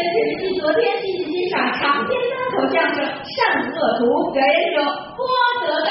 [0.00, 3.36] 请继昨天继续欣赏长篇单口相声《善
[3.68, 4.80] 恶图》，表演者
[5.16, 5.20] 郭
[5.60, 5.90] 德纲。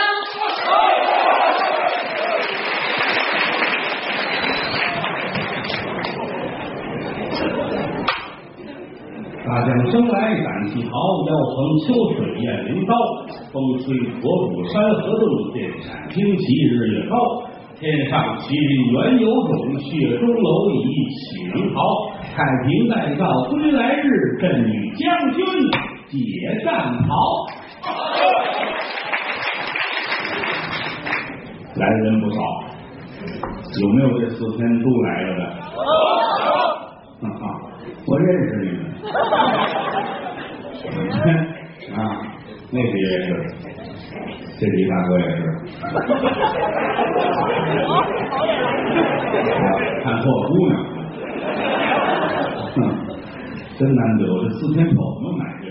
[9.46, 10.13] 大将生来
[10.44, 10.94] 胆气豪，
[11.26, 12.94] 要逢秋水雁翎刀。
[13.51, 15.23] 风吹火舞山河动，
[15.53, 17.13] 电闪惊旗日月高。
[17.80, 20.45] 天上麒麟原有种，血中蝼
[20.84, 20.85] 蚁
[21.16, 21.77] 岂能逃？
[22.35, 25.43] 太平待造归来日，朕与将军
[26.09, 26.17] 解
[26.63, 26.71] 战
[27.03, 27.09] 袍。
[31.75, 32.39] 来的人不少，
[33.81, 35.41] 有没有这四天都来了的？
[37.21, 37.41] 哈哈，
[38.07, 38.79] 我认识你们。
[41.95, 41.98] 啊，
[42.71, 43.27] 那个也是，
[44.59, 45.39] 这李大哥也是。
[50.03, 50.98] 看错姑娘，哼，
[53.77, 55.65] 真难得，这四天跑怎么买去？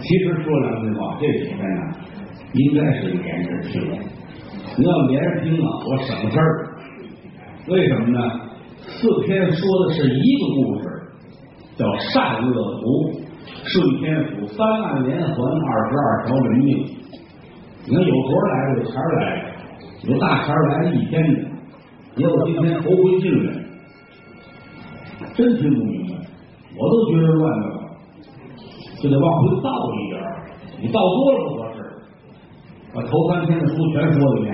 [0.00, 1.82] 其实说良心话，这几天呢，
[2.52, 3.72] 应该是连着听。
[4.76, 6.68] 你要连着听啊，我省事儿。
[7.68, 8.18] 为什么呢？
[8.86, 10.84] 四天说的是一个故事。
[11.78, 13.22] 叫善恶图，
[13.64, 16.68] 顺天府三万连环二十二条人命。
[17.86, 21.38] 你看有活来的，有钱来的，有大钱来了一天的，
[22.16, 23.52] 也有今天头回进来，
[25.38, 26.18] 真听不明白，
[26.76, 27.64] 我都觉得乱了，
[29.00, 30.20] 就得往回倒一点
[30.80, 31.78] 你倒多了不合适，
[32.92, 34.52] 把头三天的书全说一遍，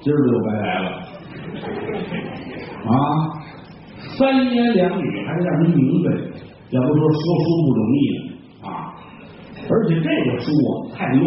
[0.00, 0.86] 今儿就白来了
[2.88, 2.90] 啊！
[4.16, 6.08] 三言两语还得让人明白，
[6.70, 8.00] 要不说说书不容易
[8.64, 8.96] 啊！
[9.68, 11.24] 而且这个书啊太乱，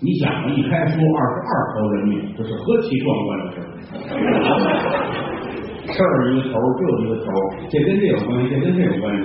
[0.00, 3.66] 你想啊，一开书二十二条人命，这是何其壮观的事儿！
[5.92, 7.26] 这儿一个头，这一个头，
[7.68, 9.16] 这跟这有关系，这跟这有关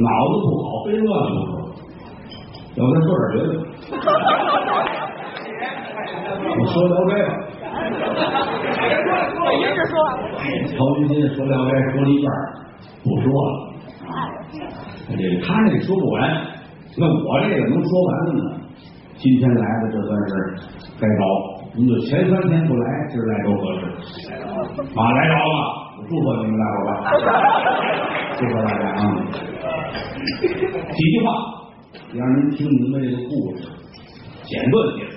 [0.00, 1.52] 脑子不好，非乱不可。
[2.74, 3.52] 要不咱说点别的，
[6.58, 7.30] 我说聊斋吧。
[9.38, 9.92] 我接着说。
[10.74, 12.26] 曹云金说聊斋说了一半，
[13.04, 13.50] 不说了。
[15.08, 16.16] 这他那说不完，
[16.96, 18.42] 那我这个能说完的呢？
[19.16, 20.30] 今天来的这算是
[20.98, 21.22] 该着，
[21.74, 23.80] 您就前三天不来，今儿来都合适。
[24.40, 26.90] 啊，来着了，祝贺你们大伙吧，
[28.38, 29.00] 祝贺大家啊！
[30.92, 31.26] 几句话
[32.12, 33.60] 让您听明白这个故事，
[34.44, 35.16] 简短结束。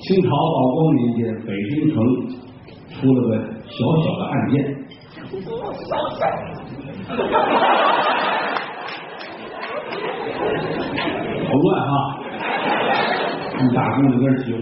[0.00, 0.34] 清朝道
[0.74, 1.96] 光年间，北京城
[2.88, 3.30] 出了个
[3.66, 4.54] 小小的案件。
[11.46, 11.92] 好乱哈！
[13.58, 14.60] 你大姑娘跟人起哄，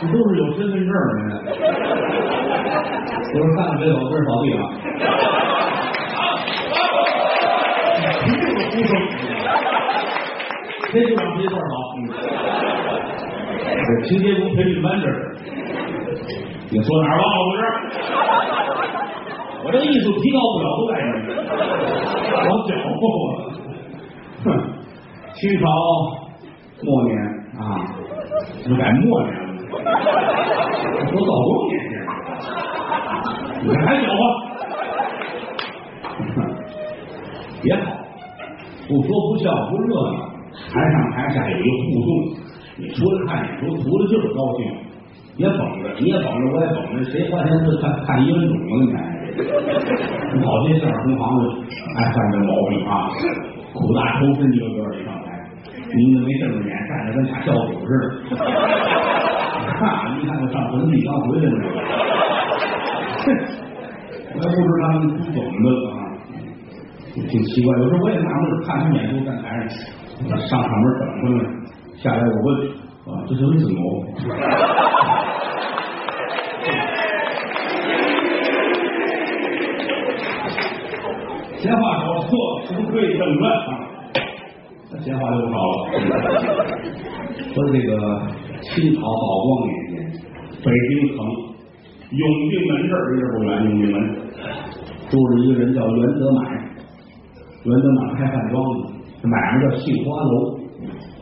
[0.00, 1.32] 这都是有身份证的
[3.34, 3.40] 人。
[3.40, 4.62] 都是三个水手，跟着扫地啊！
[8.24, 8.90] 一定有呼声，
[10.92, 11.74] 谁就往谁这儿扫。
[13.66, 15.10] 这清洁工培训班这是，
[16.70, 17.68] 你说哪儿忘了我这儿？
[19.64, 21.18] 我这艺术提高不了，都在这儿，
[22.46, 23.02] 我搅和
[23.34, 23.36] 了。
[24.44, 24.46] 哼，
[25.34, 25.66] 清朝
[26.84, 27.12] 末年
[27.58, 27.82] 啊，
[28.64, 29.44] 不改末年了，
[31.10, 31.74] 都道光年
[33.62, 34.20] 你还搅和？
[37.62, 37.80] 也好，
[38.86, 40.18] 不说不笑不热闹，
[40.70, 42.08] 台上台下有一个互动。
[42.76, 44.60] 你出来看演出，图的就是高兴，
[45.36, 48.60] 别绷着，你也绷着，我也绷着，谁花钱是看看一分钟了？
[48.84, 48.96] 你看，
[50.44, 51.42] 好些相声同行子
[51.96, 53.08] 爱犯这毛病啊，
[53.72, 55.26] 苦大仇深一个个一上台，
[55.94, 58.36] 您都没睁着眼，站着跟俩小狗似的。
[59.80, 59.82] 哈，
[60.20, 62.23] 一看就上坟地刚回来。
[64.34, 65.92] 我也不知他们不懂的啊，
[67.14, 67.66] 挺奇怪。
[67.78, 69.42] 有时候我也纳闷，看他们演出在台
[70.28, 71.36] 上上场门等他们。
[71.96, 72.46] 下来我问
[73.06, 73.78] 啊，这是为什么？
[81.56, 82.30] 闲话少说，
[82.66, 83.68] 书归正传啊。
[84.90, 85.76] 那闲话就不少了。
[87.54, 87.90] 说这个
[88.60, 89.92] 清朝道光年间，
[90.62, 91.18] 北京城
[92.14, 93.96] 永定门这儿离这不远，永定门
[95.10, 96.46] 住着一个人叫袁德满，
[97.64, 100.58] 袁德满开饭庄的，买卖叫杏花楼。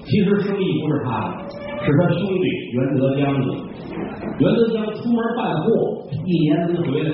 [0.05, 1.49] 其实生意不是他的，
[1.85, 3.47] 是他兄弟袁德江的。
[4.39, 5.67] 袁德江出门办货，
[6.27, 7.11] 一年没回来，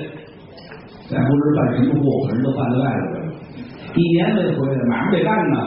[1.07, 3.31] 再不知办什么货，可能都办在外头了。
[3.95, 5.57] 一年没回来，买卖得干呢。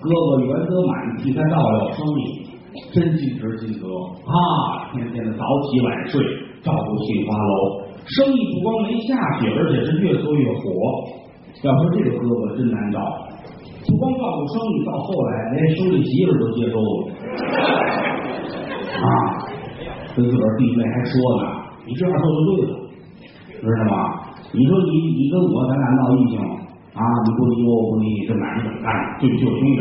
[0.00, 2.46] 哥哥袁德满替他照料生意，
[2.92, 3.86] 真尽职尽责
[4.26, 4.92] 啊！
[4.92, 6.20] 天天的早起晚睡，
[6.64, 10.64] 照顾杏花楼，生意不光没下去，而且是越做越火。
[11.62, 12.98] 要说这个哥哥真难找，
[13.86, 16.88] 不光照顾生意，到后来连兄弟媳妇都接收了
[18.96, 19.06] 啊！
[20.16, 21.12] 跟自个儿弟妹还说
[21.42, 21.44] 呢，
[21.86, 22.72] 你这样做就对了，
[23.60, 23.96] 知道吗？
[24.52, 26.38] 你说你你跟我咱俩闹异性
[26.94, 28.86] 啊，你不理我，我不理你，这买卖怎么干？
[29.20, 29.78] 对不起我兄弟。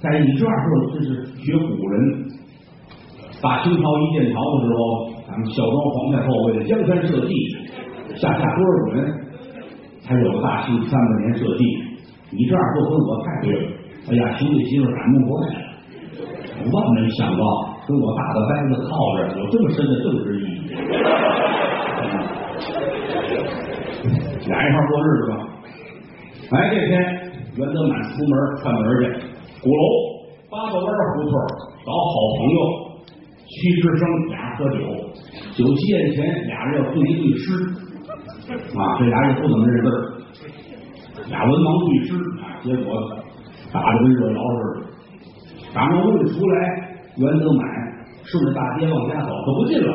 [0.00, 1.08] 再你这样做，这是
[1.38, 1.94] 学古人。
[3.40, 4.80] 大清朝一建朝的时候，
[5.28, 7.28] 咱们孝庄皇太后为了江山社稷，
[8.16, 9.12] 下下多少人
[10.00, 11.62] 才有了大清三百年社稷。
[12.30, 13.68] 你这样做跟我太对了。
[14.08, 15.60] 哎呀，兄弟媳妇感动坏了。
[16.72, 17.44] 万没想到，
[17.86, 20.48] 跟我大的呆子靠着，有这么深的政治意义。
[24.48, 25.32] 俩一块过日子吧。
[26.52, 26.90] 哎，这天
[27.54, 28.32] 袁德满出门
[28.62, 29.04] 串门去，
[29.60, 29.82] 鼓楼
[30.50, 31.32] 八个弯胡同
[31.84, 32.58] 找好朋友
[33.46, 34.76] 屈之生俩喝酒，
[35.58, 37.50] 酒席宴前俩人要对一对诗
[38.78, 39.90] 啊，这俩人不怎么认字
[41.28, 42.94] 俩文盲对诗啊，结果
[43.72, 44.86] 打的跟热窑似的。
[45.74, 46.56] 打完屋里出来，
[47.16, 47.66] 袁德满
[48.22, 49.92] 顺着大街往家走，可不进了。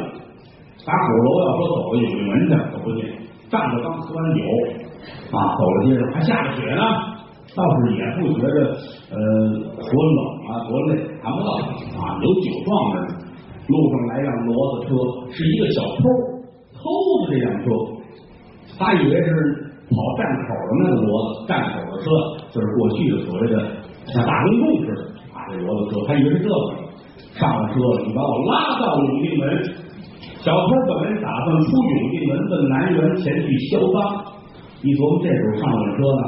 [0.86, 3.06] 打鼓楼要说走永定门去，可不进。
[3.50, 4.42] 站着刚喝完酒
[5.31, 6.83] 啊，走了街上还下着雪呢，
[7.56, 8.75] 倒是也不觉得
[9.16, 9.16] 呃
[9.80, 10.19] 多冷
[10.51, 11.56] 啊多累，谈不到
[12.04, 13.22] 啊，有酒壮着呢。
[13.68, 14.95] 路上来辆骡子车，
[15.31, 16.04] 是一个小偷
[16.74, 16.81] 偷
[17.24, 17.65] 的这辆车，
[18.77, 19.30] 他以为是
[19.88, 22.06] 跑站口的那个骡子，站口的车
[22.51, 23.56] 就是过去的所谓的
[24.12, 25.01] 像大公共似的
[25.31, 26.56] 啊，这骡子车，他以为是这个，
[27.39, 29.48] 上了车了，你把我拉到永定门。
[30.44, 34.27] 小偷本来打算出永定门奔南园前去销赃，
[34.83, 36.21] 一琢磨这时候上我车呢，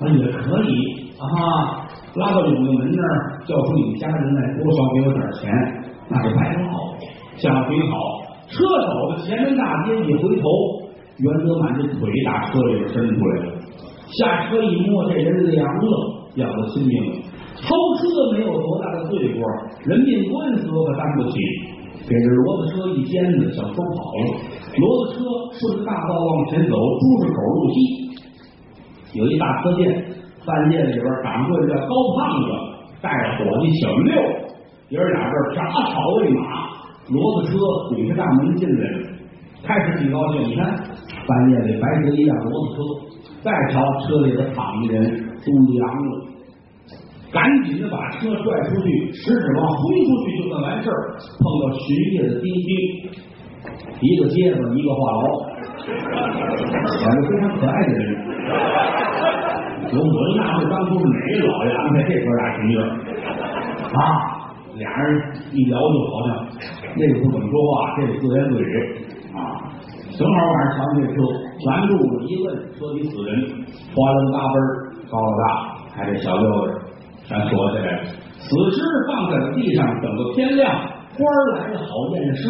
[0.00, 0.70] 啊也可以
[1.16, 5.48] 啊，拉到永定门那儿，叫出你们家人来，多少给我点钱，
[6.10, 6.68] 那就白闹。
[7.36, 7.96] 想挺好，
[8.48, 10.48] 车走到前门大街，一回头，
[11.18, 13.52] 袁德满这腿打车里边伸出来了，
[14.18, 17.16] 下车一摸，这人凉了，要了亲命了。
[17.60, 19.42] 偷车没有多大的罪过，
[19.84, 21.38] 人命官司我可担不起。
[22.08, 24.40] 给这骡子车一颠子，小偷跑了。
[24.72, 25.18] 骡子车
[25.52, 27.76] 顺着大道往前走，朱市口路西
[29.12, 29.92] 有一大车店，
[30.40, 32.48] 饭店里边掌柜的叫高胖子，
[33.02, 34.14] 带着伙计小六，
[34.90, 35.60] 爷儿俩这铡
[35.92, 36.40] 草喂马，
[37.12, 37.58] 骡子车
[37.94, 38.98] 顶着大门进来了。
[39.62, 40.64] 开始挺高兴，你看
[41.26, 42.80] 半夜里白得一辆骡子车，
[43.44, 45.04] 再瞧车里边躺一人，
[45.44, 46.24] 都凉了。
[47.28, 51.12] 赶紧的把车拽出去，食指往挥出去就算完事儿。
[51.20, 51.84] 碰到巡
[52.16, 53.12] 夜的丁丁，
[54.00, 55.52] 一个街坊一个话痨，
[57.04, 58.08] 两个非常可爱的人。
[59.92, 62.80] 我我就纳闷，当初是哪个老爷安排这哥俩巡夜
[63.92, 64.37] 啊？
[64.78, 65.08] 俩人
[65.52, 66.46] 一聊就好像
[66.96, 68.64] 那个不怎么说话，这个自言自语
[69.34, 69.38] 啊。
[70.16, 71.14] 正好晚上瞧这车，
[71.66, 73.30] 拦住了一问，说你死人，
[73.94, 74.54] 哗楞大奔
[75.10, 75.44] 高老大，
[75.94, 76.74] 还这小六子。
[77.24, 78.04] 全锁起来了，
[78.38, 80.72] 死尸放在了地上，等到天亮，
[81.14, 82.48] 官儿来了好验尸。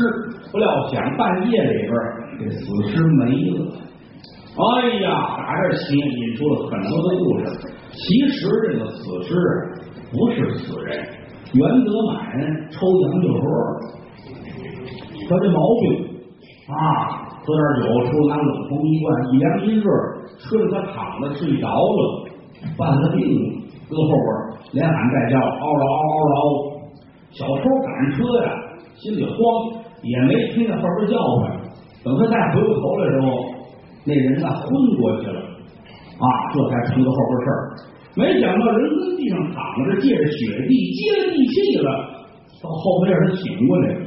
[0.53, 1.93] 不料想半夜里边，
[2.39, 3.75] 这死尸没了。
[4.57, 7.45] 哎呀，打这起引出了很多的故事。
[7.91, 9.35] 其实这个死尸
[10.13, 11.05] 不是死人，
[11.55, 12.17] 袁德满
[12.71, 13.47] 抽洋酒喝，
[15.29, 15.85] 他这毛病
[16.69, 16.77] 啊，
[17.43, 19.89] 喝点酒，出拿冷风一灌，一凉一热，
[20.39, 22.29] 吹着他躺着睡着了，
[22.77, 23.19] 犯了病，
[23.89, 24.59] 搁后边。
[24.73, 26.39] 连喊带叫，嗷嗷嗷嗷嗷！
[27.31, 28.53] 小偷赶车呀，
[28.97, 29.35] 心里慌，
[30.03, 31.57] 也没听见后边叫唤。
[32.05, 33.27] 等他再回过头来的时候，
[34.05, 34.67] 那人呢昏
[35.01, 37.57] 过去了，啊，这才出了后边事儿。
[38.19, 41.89] 没想到人跟地上躺着，借着雪地接了地气了，
[42.61, 44.01] 到后边让他醒过来了。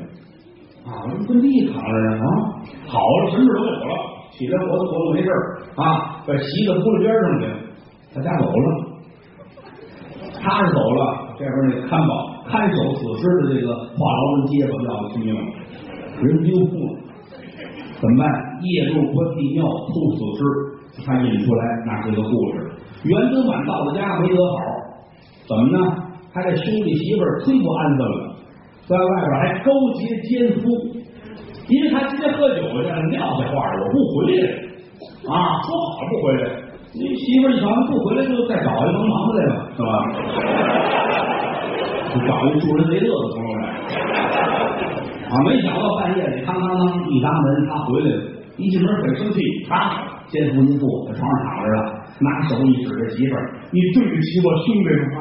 [0.83, 2.27] 啊，人跟地躺着呢，啊，
[2.85, 3.95] 好了，什么事都有了，
[4.31, 5.29] 起来活动活动没事
[5.77, 7.47] 啊，把席子铺到边上去，
[8.13, 8.91] 他家走了。
[10.43, 15.41] 他是走了，这边那看保看守死尸的这个话痨们街坊要亲命了，
[16.19, 16.99] 人丢了，
[18.01, 18.27] 怎么办？
[18.61, 22.70] 夜入关帝庙偷死尸，他引出来那是个故事。
[23.03, 24.57] 袁德满到了家没得好，
[25.47, 25.77] 怎么呢？
[26.33, 28.35] 他这兄弟媳妇忒不安分了，
[28.87, 30.69] 在外边还勾结奸夫，
[31.67, 34.47] 因为他今天喝酒去了，撂下话了，我不回来
[35.27, 36.43] 啊，说好了不回来。
[36.93, 39.89] 你媳妇一瞧不回来，就再找一帮忙的来了，是吧？
[42.13, 43.63] 就找一助人为乐的朋友来。
[45.27, 48.21] 啊，没想到半夜里，当当当一砸门，他回来了，
[48.57, 55.17] 一进门很生气，啊，奸夫淫妇在床上躺着了，拿手一指着媳妇儿，你对不起我兄弟吗？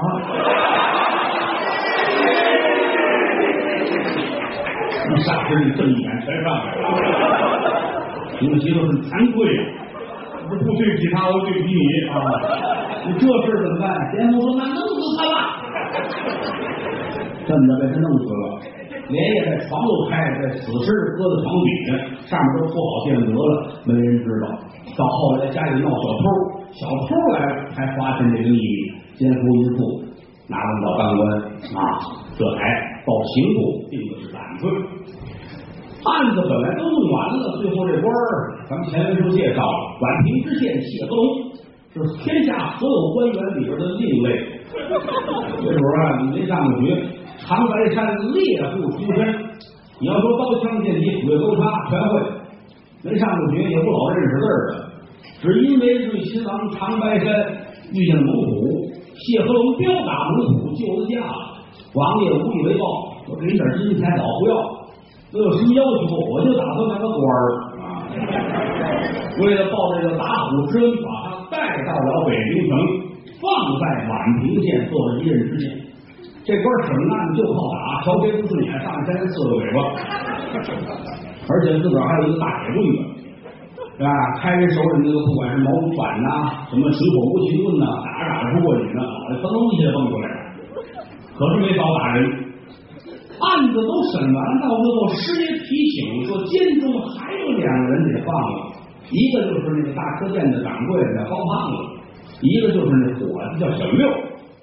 [5.09, 6.83] 一霎时，你正义感全上来了，
[8.41, 9.61] 你们媳妇很惭愧啊。
[10.49, 11.79] 不是不对不起他，我对不起你
[12.11, 12.13] 啊！
[13.07, 13.87] 你这事怎么办？
[14.11, 15.35] 田丰说：“那弄死他吧！”
[17.47, 18.59] 这么着被他弄死了，
[19.07, 21.95] 连夜在床都开，在死尸搁在床底下，
[22.27, 23.41] 上面都铺好垫子了，
[23.87, 24.59] 没人知道。
[24.99, 28.59] 到后来家里闹小偷，小偷来了才发现这个秘密，
[29.17, 30.03] 奸夫淫妇
[30.49, 31.21] 拿他们当官
[31.75, 31.79] 啊，
[32.39, 32.59] 这才
[33.05, 33.59] 报刑部
[33.91, 34.71] 定的是胆罪。
[36.03, 41.21] 案子本来都弄完了，最后这官儿，咱们前文书介绍了，宛平知县谢和龙
[41.93, 44.29] 是天下所有官员里边的另类。
[44.73, 46.97] 这时候啊，你没上过学，
[47.37, 49.19] 长白山猎户出身，
[50.01, 52.21] 你要说刀枪剑戟斧钺钩叉全会，
[53.03, 54.90] 没上过学也不老认识字儿的，
[55.41, 57.27] 只因为瑞亲王长白山
[57.93, 61.25] 遇见了猛虎，谢和龙彪打猛虎救了驾，
[61.95, 62.85] 王爷无以为报，
[63.29, 64.55] 我给你点金银财宝不要。
[65.33, 66.17] 我有什么要求？
[66.29, 67.39] 我就打算当个官儿
[67.81, 68.05] 啊！
[69.41, 71.57] 为了报这个打虎之恩，把他带
[71.87, 72.73] 到了北平城，
[73.41, 75.71] 放在宛平县做了一任知县。
[76.45, 79.79] 这官审案就靠打，瞧谁不顺眼，上山刺个尾巴。
[81.49, 82.99] 而且自个儿还有一个大铁棍子，
[84.01, 84.09] 是吧？
[84.41, 90.41] 开人手里那个，不管是毛竹板呐，什么水火无情棍呐，打着打着不过瘾呢，脑袋噔一下蹦出来了。
[91.37, 92.49] 可是没少打人。
[93.41, 98.73] 案子都审完，到最后师爷提醒说，监中还有两个人得放了，
[99.13, 101.77] 一个就是那个大车店的掌柜的叫方胖子，
[102.41, 104.09] 一个就是那伙计叫小六。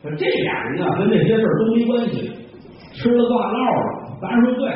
[0.01, 2.25] 说这俩人啊，跟这些事儿都没关系，
[2.93, 4.17] 吃了挂闹了。
[4.19, 4.69] 咱说对，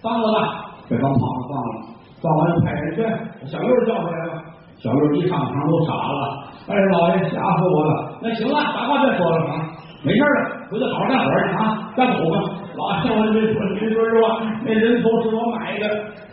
[0.00, 3.02] 放了吧，这高胖子放了，放完就派人去
[3.46, 4.42] 小六叫回来了。
[4.78, 8.18] 小六一上堂都傻了，哎，老爷吓死我了。
[8.22, 9.64] 那行了，把话别说了啊，
[10.04, 12.36] 没事了，回去好好干活去啊，干走吧。
[12.76, 15.88] 老爷，我没说，您说实话，那人头是我买的，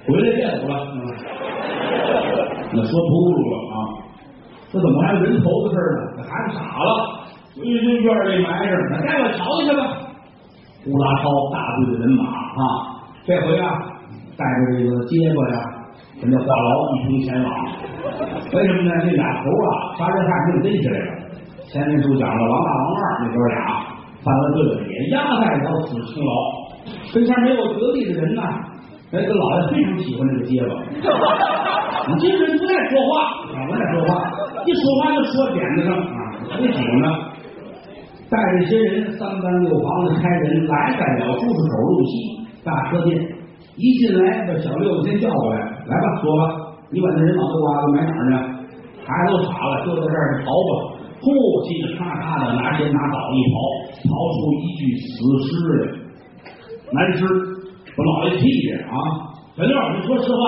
[0.05, 0.73] 回来见我了。
[2.75, 3.75] 那说秃噜了啊！
[4.71, 5.99] 这怎么还有人头的事呢？
[6.17, 6.89] 这孩子傻了，
[7.55, 9.81] 回去院里埋着，那带我瞧瞧去吧。
[10.85, 13.71] 乌拉超大队的人马啊，这回啊，
[14.35, 15.63] 带着这个结巴呀，
[16.23, 17.51] 人家话痨一同前往。
[18.55, 18.89] 为什么呢？
[19.03, 19.67] 这俩头啊，
[19.99, 21.11] 杀人犯被逮起来了。
[21.67, 23.91] 前面书讲了，王大、王二那哥俩。
[24.23, 26.31] 犯了罪，也压在了死青牢。
[27.13, 28.41] 跟前没有得力的人呐，
[29.11, 30.79] 哎，这老爷非常喜欢这个结巴。
[32.07, 34.31] 你这个人不爱说话，不爱说话，
[34.63, 37.19] 一说话就说点子上啊，不喜欢呢。
[38.29, 43.19] 带着些人三班六房的差人来在了朱市口路西大车店，
[43.75, 46.41] 一进来把小六子先叫过来，来吧，说吧，
[46.91, 48.35] 你把那人脑袋瓜子埋哪儿呢？
[49.03, 50.71] 孩子都傻了，就在这儿刨吧。
[51.19, 51.31] 呼，
[51.63, 53.55] 叽里咔嚓的拿锨拿刀一刨，
[54.03, 55.11] 刨出一具死
[55.43, 55.87] 尸来，
[56.91, 57.23] 难尸，
[57.95, 58.95] 把老爷气的啊！
[59.55, 60.39] 小六，你说实话，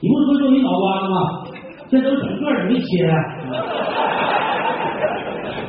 [0.00, 1.16] 你不是说就你脑瓜子吗？
[1.88, 3.16] 这都整个儿没切啊！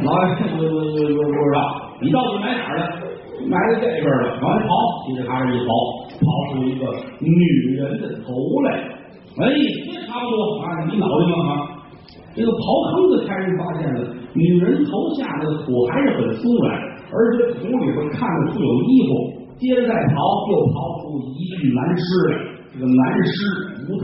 [0.04, 1.60] 老爷，我我我我不知道，
[2.00, 2.84] 你到底埋哪儿了？
[3.48, 4.72] 埋在这边了，往里刨，
[5.04, 5.72] 叽里咔嚓一刨，
[6.20, 6.84] 刨出一个
[7.20, 8.70] 女人的头来。
[9.36, 9.44] 哎，
[9.92, 11.36] 这差不多啊，你脑袋吗？
[11.44, 11.54] 啊？
[12.36, 14.00] 这个刨坑的开人发现了，
[14.34, 16.72] 女人头下的土还是很松软，
[17.12, 19.12] 而且土里边看得出有衣服。
[19.58, 20.20] 接着再刨，
[20.52, 22.32] 又刨出一具男尸来。
[22.76, 23.34] 这个男尸
[23.88, 23.96] 无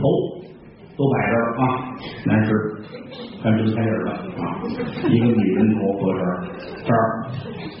[0.96, 1.92] 都摆这儿啊，
[2.24, 2.48] 男尸，
[3.42, 4.64] 看这开眼了啊，
[5.12, 6.32] 一个女人头搁这儿，
[6.84, 6.98] 这儿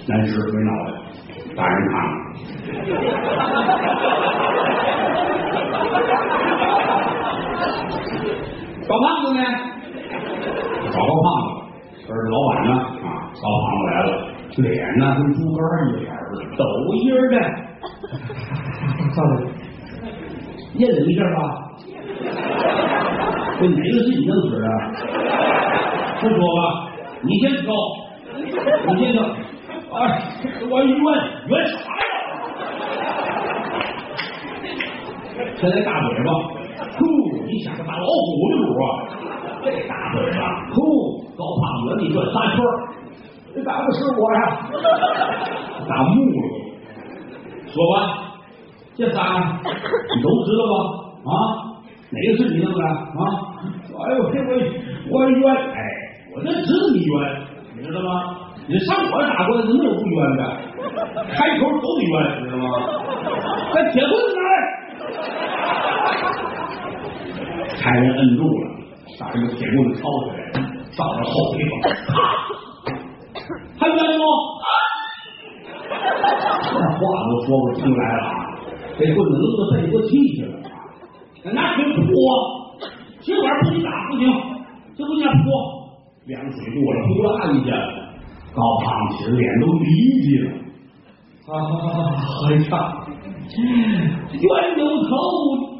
[0.06, 0.92] 男尸没脑袋，
[1.56, 2.12] 大人看了。
[8.82, 9.40] 小胖子呢？
[10.92, 11.50] 找高胖子，
[12.06, 12.70] 这是老板呢
[13.02, 13.06] 啊！
[13.40, 14.08] 高胖子来了，
[14.56, 14.68] 脸
[14.98, 17.34] 呢跟猪肝一样似的，抖音的。
[19.14, 19.32] 上来，
[20.74, 21.38] 验了一下吧。
[23.60, 24.66] 这哪个是你弄死的？
[26.20, 26.60] 不说吧，
[27.22, 27.66] 你先说，
[28.34, 29.18] 你先说。
[29.94, 30.00] 哎，
[30.70, 30.88] 我冤
[31.48, 32.04] 冤啥呀？
[35.56, 36.28] 现在大嘴巴，
[36.98, 37.00] 呼，
[37.46, 38.86] 你像个大老虎的主啊！
[39.64, 40.40] 这大嘴巴，
[40.72, 41.22] 呼！
[41.36, 42.58] 高胖子，你转仨圈
[43.54, 44.40] 这咋不是我呀？
[45.88, 46.36] 打木了。
[47.68, 47.94] 说吧，
[48.96, 49.18] 这仨
[49.62, 50.74] 你都知道吧？
[51.24, 51.32] 啊，
[52.10, 52.80] 哪个是你弄的？
[52.86, 52.90] 啊？
[54.08, 54.34] 哎呦，这
[55.10, 55.54] 我我冤！
[55.54, 55.78] 哎，
[56.34, 57.12] 我这知道你冤，
[57.76, 58.38] 你知道吗？
[58.68, 60.42] 你上我这打官司没有不冤的，
[61.34, 62.14] 开头都得冤，
[62.44, 62.64] 知道吗？
[63.74, 64.48] 那铁棍子来，
[67.76, 68.52] 差人摁住了。
[69.20, 70.36] 把这个铁棍子抄起来，
[70.96, 72.14] 照着后背上，
[73.78, 74.22] 还冤不？
[76.62, 78.22] 这话都说不出来了，
[78.98, 80.54] 这棍子抡到背过气去了。
[81.52, 82.00] 拿腿扑，
[83.20, 84.22] 这玩意不许打不行，
[84.96, 85.44] 这不叫泼，
[86.26, 87.70] 凉水过了，呼啦一下，
[88.54, 89.86] 高胖起来，脸都离
[90.22, 90.46] 起了。
[91.48, 91.52] 啊，
[92.16, 92.72] 还差，
[94.30, 94.44] 冤
[94.78, 95.10] 有头，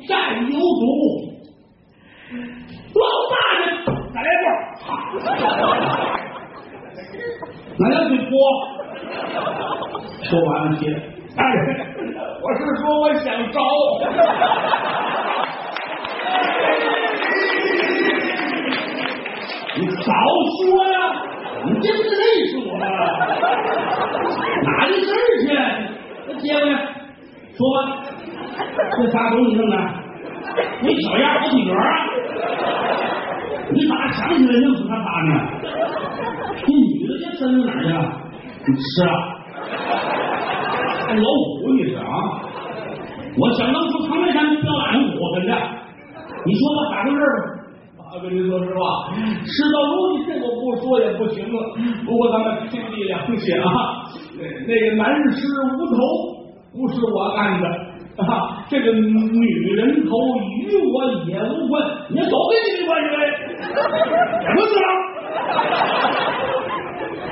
[0.08, 0.10] 债
[0.40, 0.82] 有主。
[2.94, 3.62] 老大人，
[4.12, 4.34] 再来一
[7.78, 8.30] 那要去泼，
[10.22, 10.82] 说完了，接，
[11.36, 11.58] 大人，
[12.42, 13.56] 我是说我想招。
[19.74, 20.12] 你早
[20.58, 20.60] 说
[20.92, 20.96] 呀！
[21.64, 22.84] 你这不是累死我了？
[24.64, 25.44] 哪的事儿去？
[26.26, 26.72] 那接过来，
[27.56, 27.78] 说吧，
[28.96, 29.76] 这啥东西弄的？
[30.82, 31.80] 你小样好几格啊？
[33.70, 35.30] 你咋想起来弄死他仨呢？
[36.66, 37.96] 这女的这身子哪儿去了？
[38.66, 39.10] 你吃啊？
[41.06, 42.02] 还老虎你是啊？
[43.38, 45.52] 我想当初长白山标俺虎真的，
[46.44, 47.24] 你说吧，咋回事吧？
[48.14, 49.08] 我跟您说实话，
[49.42, 51.56] 事到如今，这我不说也不行了。
[52.04, 54.04] 不过咱们天地良心啊，
[54.36, 55.96] 那那个男尸无头
[56.76, 57.66] 不是我干的
[58.22, 60.10] 啊，这个女人头
[60.60, 63.18] 与我也无关，你走跟你没关系呗，
[64.44, 64.88] 也不是啊。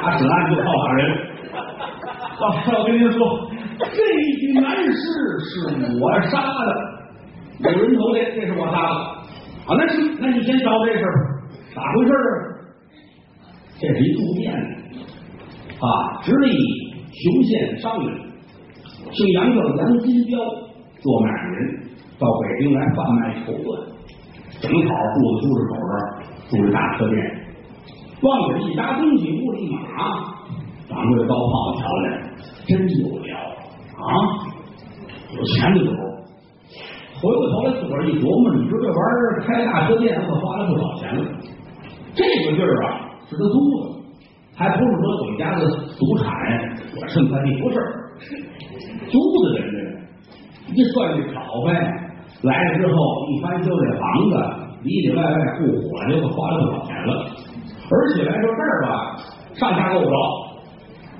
[0.00, 1.00] 他此案就靠打人。
[2.40, 2.44] 我
[2.86, 3.18] 跟您说，
[3.80, 4.00] 这
[4.40, 4.96] 具男尸
[5.44, 5.52] 是
[6.00, 6.72] 我杀的，
[7.60, 9.19] 有人头的，这是我杀的。
[9.70, 11.08] 啊，那行，那你先找这事儿，
[11.72, 12.18] 咋回事儿？
[13.78, 14.58] 这是一住店的
[15.78, 16.50] 啊，直隶
[17.12, 18.18] 雄县商人，
[19.12, 20.40] 姓杨叫杨金彪，
[21.00, 21.86] 做买卖人，
[22.18, 23.78] 到北京来贩卖绸缎，
[24.60, 25.96] 正好住在朱市口这儿，
[26.50, 27.16] 住着大客店，
[28.22, 29.78] 往里一搭东西，屋里马，
[30.88, 32.06] 掌柜的高炮瞧来，
[32.66, 34.04] 真有料啊，
[35.36, 36.19] 有钱的主。
[37.20, 41.20] 回过头来，自个儿一琢磨，你说这玩意儿开大车店可花了不少钱了。
[42.16, 44.00] 这个地儿啊，是他租的，
[44.56, 46.26] 还不是说我们家的祖产，
[46.96, 47.76] 我剩块地不是。
[49.12, 49.76] 租的人家
[50.72, 51.76] 一算这草呗，
[52.40, 52.94] 来了之后
[53.28, 54.34] 一翻修这房子，
[54.82, 57.26] 里里外外雇伙计，可花了不少钱了。
[57.92, 59.16] 而且来说这儿吧，
[59.52, 60.16] 上下够不着。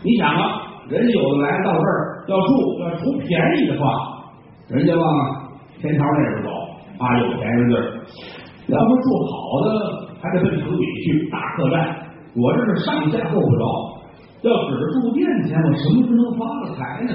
[0.03, 4.25] 你想啊，人家有的来到这儿要住，要图便宜的话，
[4.71, 5.40] 人家往。
[5.81, 6.49] 天朝那边走
[6.99, 7.81] 啊，有钱人地儿。
[8.69, 9.33] 要说住好
[9.65, 9.69] 的，
[10.21, 11.75] 还得奔城里去大客栈。
[12.37, 13.65] 我这是上下够不着，
[14.43, 17.13] 要指着住店钱，我什么时候能发了财呢？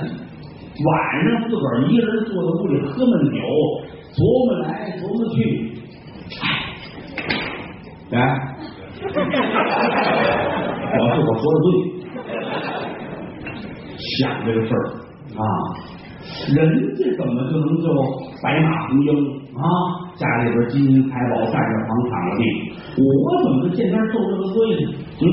[0.75, 0.89] 晚
[1.23, 3.39] 上自个儿一个人坐在屋里喝闷酒，
[4.11, 4.67] 琢磨来
[4.99, 5.37] 琢磨去，
[8.11, 8.17] 哎，
[10.97, 11.67] 我是我说的对，
[14.19, 14.77] 想这个事儿
[15.37, 15.41] 啊。
[16.55, 17.87] 人家怎么就能叫
[18.41, 19.09] 白马红缨
[19.55, 19.61] 啊？
[20.15, 22.41] 家里边金银财宝占着房产了地，
[22.97, 23.03] 我
[23.43, 24.93] 怎么见天受这个罪呢？
[25.21, 25.23] 嗯，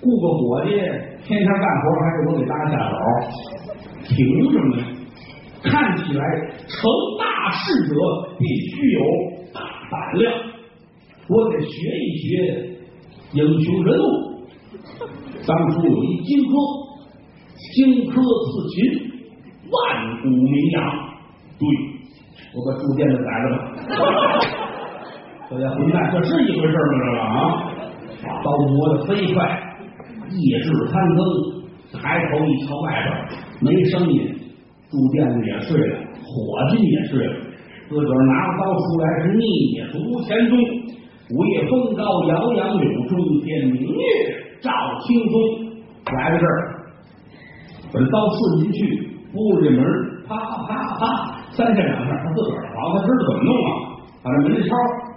[0.00, 0.70] 雇个伙计，
[1.24, 2.94] 天天干活还是我给搭下手，
[4.08, 4.16] 凭
[4.50, 4.82] 什么呀？
[5.62, 6.22] 看起来
[6.66, 7.94] 成大事者
[8.38, 9.00] 必须有
[9.52, 9.60] 大
[9.90, 10.32] 胆量，
[11.28, 12.28] 我得学一学
[13.32, 14.04] 英雄人物。
[15.46, 16.52] 当初有一荆轲，
[17.74, 19.07] 荆轲刺秦。
[19.70, 20.76] 万古名扬，
[21.58, 21.68] 对，
[22.54, 23.58] 我把住店的宰了吧。
[25.50, 26.78] 这些混蛋，这是一回事吗？
[26.92, 27.26] 这个啊，
[28.22, 29.36] 把刀磨得飞快，
[30.30, 33.08] 意志参增，抬头一瞧外边
[33.60, 34.34] 没声音，
[34.90, 36.30] 住店的也睡了，伙
[36.70, 37.34] 计也睡了，
[37.88, 39.42] 自个儿拿刀出来是逆
[39.92, 40.58] 足前踪。
[41.30, 44.00] 午夜风高，摇杨柳，中天明月
[44.62, 44.70] 照
[45.06, 45.68] 清风。
[46.16, 46.86] 来到这儿，
[47.92, 49.07] 把刀刺进去。
[49.34, 49.82] 屋这门，
[50.26, 51.04] 啪啪啪啪，
[51.52, 53.70] 三下两下，他自个儿好，他知道怎么弄啊？
[54.22, 54.74] 把这门抄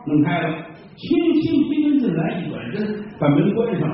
[0.08, 0.48] 弄开了，
[0.96, 3.90] 轻轻推门进来，一转身把门关上，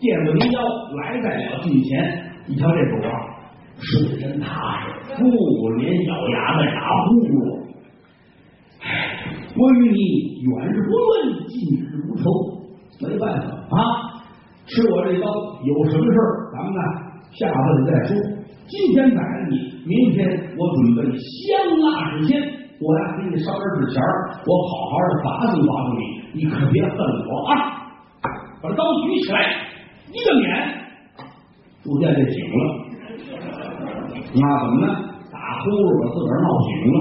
[0.00, 0.60] 垫子离腰，
[0.98, 3.10] 来在了近前，一瞧这主啊，
[3.78, 7.60] 睡真踏实，不连咬牙的打呼噜。
[8.82, 8.88] 唉，
[9.56, 9.98] 我与你
[10.42, 12.22] 远日不论，近日无仇，
[13.06, 13.78] 没办法啊，
[14.66, 15.26] 吃我这刀，
[15.64, 16.80] 有什么事儿咱们呢
[17.32, 18.39] 下回再说。
[18.70, 22.38] 今天宰了你，明天我准备香辣纸钱，
[22.80, 24.00] 我呀给你烧点纸钱
[24.46, 26.02] 我好好的罚送罚送你，
[26.34, 27.52] 你可别恨我啊！
[28.62, 29.42] 把刀举起来，
[30.06, 30.48] 一个脸，
[31.82, 32.58] 住店就醒了。
[34.32, 34.86] 那怎么呢？
[35.32, 36.96] 打呼噜把自个儿闹醒了，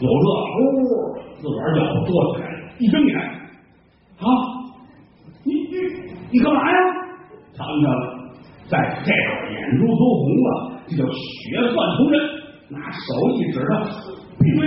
[0.00, 0.54] 有这呼，
[1.40, 3.16] 自个儿就坐起来了，一睁眼，
[4.20, 4.28] 啊，
[5.42, 5.72] 你你
[6.32, 6.76] 你干嘛呀？
[7.54, 8.15] 藏起来了。
[8.68, 9.16] 在这边
[9.52, 10.48] 眼珠都红了，
[10.88, 11.16] 这叫血
[11.72, 12.14] 钻同仁，
[12.68, 12.98] 拿手
[13.34, 13.70] 一指他，
[14.40, 14.60] 闭嘴。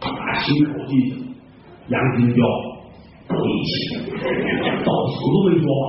[0.00, 0.06] 大
[0.40, 0.92] 心口气，
[1.86, 2.44] 杨金彪，
[3.28, 3.72] 对不起，
[4.84, 5.80] 到死都没说话。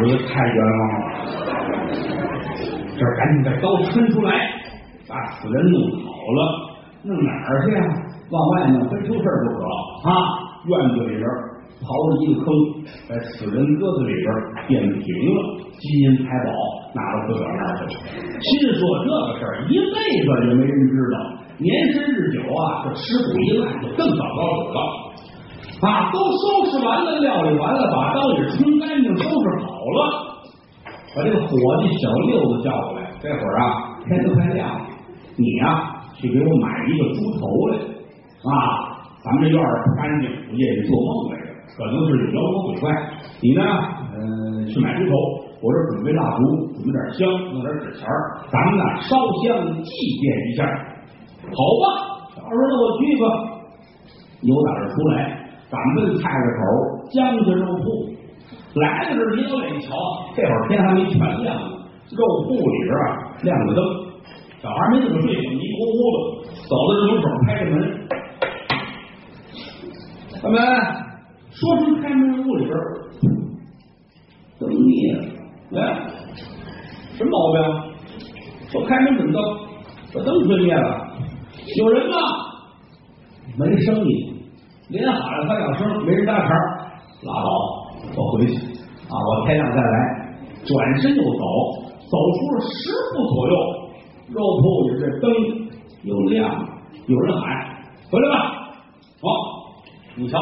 [0.00, 1.04] 我就太冤枉了，
[2.96, 4.32] 这赶紧把刀抻出来，
[5.06, 6.40] 把死人弄好了，
[7.04, 7.84] 弄哪儿去呀、
[8.30, 9.60] 往外弄，非出事儿不可
[10.08, 10.10] 啊！
[10.64, 11.28] 院子里边
[11.84, 12.48] 刨了一个坑，
[13.08, 14.26] 把死人搁在里边
[14.68, 15.04] 变平
[15.36, 16.50] 了，金银财宝
[16.96, 18.00] 拿到自个儿那儿去了。
[18.40, 18.48] 心
[18.80, 21.16] 说这个事儿一辈子也没人知道，
[21.60, 25.09] 年深日久啊，这尸骨一烂就更糟糕死了。
[25.80, 30.00] 啊，都收拾完了，料理完了，把刀也冲干净，收拾好了，
[31.16, 33.10] 把这个伙计小六子叫过来。
[33.22, 34.86] 这会儿啊，天都快亮了，
[35.36, 37.78] 你呀、去给我买一个猪头来
[38.44, 39.00] 啊！
[39.22, 42.90] 咱们这院儿不干净，夜里做梦来着，可能是有妖魔鬼怪。
[43.40, 43.62] 你呢，
[44.12, 45.12] 呃，去买猪头，
[45.62, 50.64] 我这准备蜡烛，准备点香，弄点纸钱儿，咱们呢烧香祭奠一下，
[51.48, 52.44] 好吧？
[52.44, 53.24] 儿子，我去吧。
[54.40, 55.39] 由打这出来，
[55.70, 56.60] 赶奔菜市口
[57.12, 57.84] 江家肉铺。
[58.74, 59.88] 来到这儿，一眼一瞧，
[60.36, 61.62] 这会儿天还没全亮呢，
[62.10, 63.06] 肉铺里边啊
[63.42, 63.80] 亮着灯，
[64.62, 66.16] 小孩没怎么睡醒，迷糊糊的
[66.68, 67.76] 走到这门口，开着门，
[70.40, 70.54] 开门，
[71.50, 72.74] 说声开门，屋里边
[74.60, 75.18] 灯灭了，
[75.70, 75.78] 来，
[77.16, 77.56] 什么毛病？
[78.70, 79.42] 说开门怎么灯，
[80.14, 81.08] 把灯吹灭了，
[81.76, 82.16] 有人吗？
[83.58, 84.39] 没声音，
[84.90, 86.48] 连喊了三两声，没人搭茬，
[87.22, 87.48] 拉倒，
[88.16, 88.54] 我回去
[89.08, 90.20] 啊，我天亮再来。
[90.66, 91.44] 转身又走，
[92.10, 93.54] 走出了十步左右，
[94.28, 95.32] 肉铺里这灯
[96.02, 96.68] 又亮了，
[97.06, 97.42] 有人喊
[98.12, 98.36] ：“回来吧！”
[99.22, 99.26] 好，
[100.16, 100.38] 你瞧，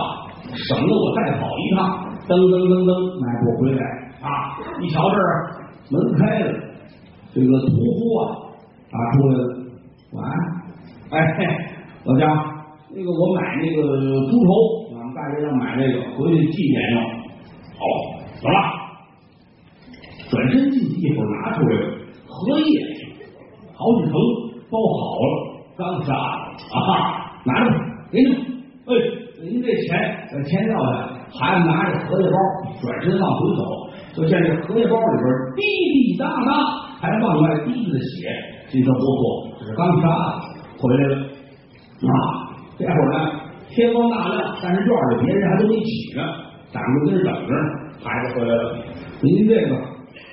[0.55, 1.79] 省得我再跑一趟，
[2.27, 3.81] 噔噔噔噔迈步回来
[4.23, 4.59] 啊！
[4.81, 5.55] 一瞧这儿
[5.91, 6.53] 门开了，
[7.33, 8.23] 这个屠夫啊
[8.91, 9.41] 啊出来了，
[10.13, 10.33] 晚安，
[11.13, 11.71] 哎，
[12.05, 12.58] 老姜。
[12.95, 13.83] 那个我买那个
[14.31, 14.51] 猪头，
[14.97, 16.97] 俺们大街上买那个，回去祭奠用。
[17.79, 17.83] 好，
[18.41, 18.59] 走了。
[20.31, 21.73] 转身进去一会儿拿出来，
[22.27, 22.65] 荷叶，
[23.73, 24.13] 好几层
[24.69, 25.33] 包好了，
[25.79, 26.17] 刚杀的
[26.77, 27.73] 啊，拿着
[28.13, 28.31] 给你，
[28.85, 28.91] 哎，
[29.43, 32.37] 您这钱把钱要下，孩子拿着荷叶包，
[32.83, 33.63] 转身往回走，
[34.17, 35.63] 就见这荷叶包里边滴
[35.95, 36.51] 滴答答，
[37.01, 38.29] 还往外滴着血，
[38.69, 40.41] 心说不错，这是刚杀的，
[40.79, 41.17] 回来了
[42.03, 42.48] 啊。
[42.79, 43.17] 这会儿呢，
[43.69, 44.93] 天光大亮，但是院里
[45.27, 46.23] 别人还都没起呢，
[46.73, 47.59] 咱们跟这等着呢。
[48.01, 48.77] 孩子回来了，
[49.21, 49.77] 您这个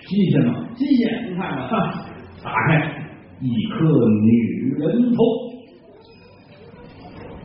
[0.08, 0.54] 新鲜吗？
[0.76, 1.74] 新鲜，您看看，哈，
[2.44, 2.78] 打开
[3.42, 3.74] 一颗
[4.22, 4.30] 女
[4.78, 4.84] 人
[5.16, 5.18] 头。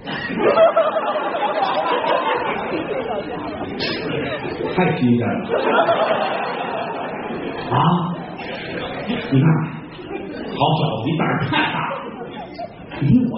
[4.74, 5.32] 太新鲜了
[7.70, 7.74] 啊！
[9.32, 9.46] 你看，
[10.54, 11.92] 好小子，你胆儿太大了，
[13.00, 13.32] 比我。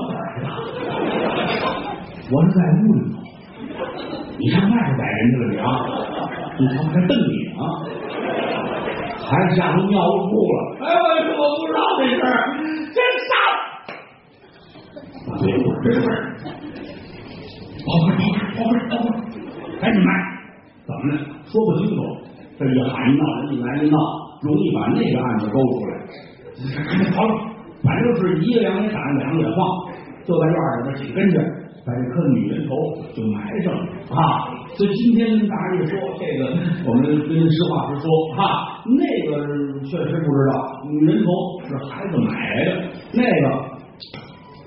[2.30, 3.14] 我是在屋里头，
[4.38, 5.64] 你上外头逮人去了你啊？
[6.58, 7.60] 你瞧还瞪你啊？
[9.24, 10.56] 孩子吓出尿裤了！
[10.80, 10.86] 哎，
[11.36, 12.28] 我我不知道这事儿，
[12.92, 13.30] 真傻！
[15.40, 15.42] 对，
[15.84, 16.12] 这事儿，
[17.84, 19.04] 跑快跑快跑快跑快，
[19.80, 20.08] 赶紧卖！
[20.86, 21.18] 怎么呢？
[21.46, 21.98] 说不清楚，
[22.58, 23.96] 这一喊一闹，人一来一闹，
[24.42, 25.92] 容易把那个案子勾出来。
[26.88, 27.32] 赶紧跑了，
[27.82, 29.58] 反正是一个两眼闪，两个眼晃，
[30.26, 31.61] 就在院里边紧跟着。
[31.84, 32.74] 把这颗女人头
[33.12, 33.80] 就埋上了
[34.14, 34.54] 啊！
[34.76, 36.46] 所以今天跟大家一说这个，
[36.86, 39.30] 我们跟实话实说哈，那个
[39.82, 41.28] 确实不知道，女人头
[41.66, 42.70] 是孩子买来的，
[43.12, 43.44] 那个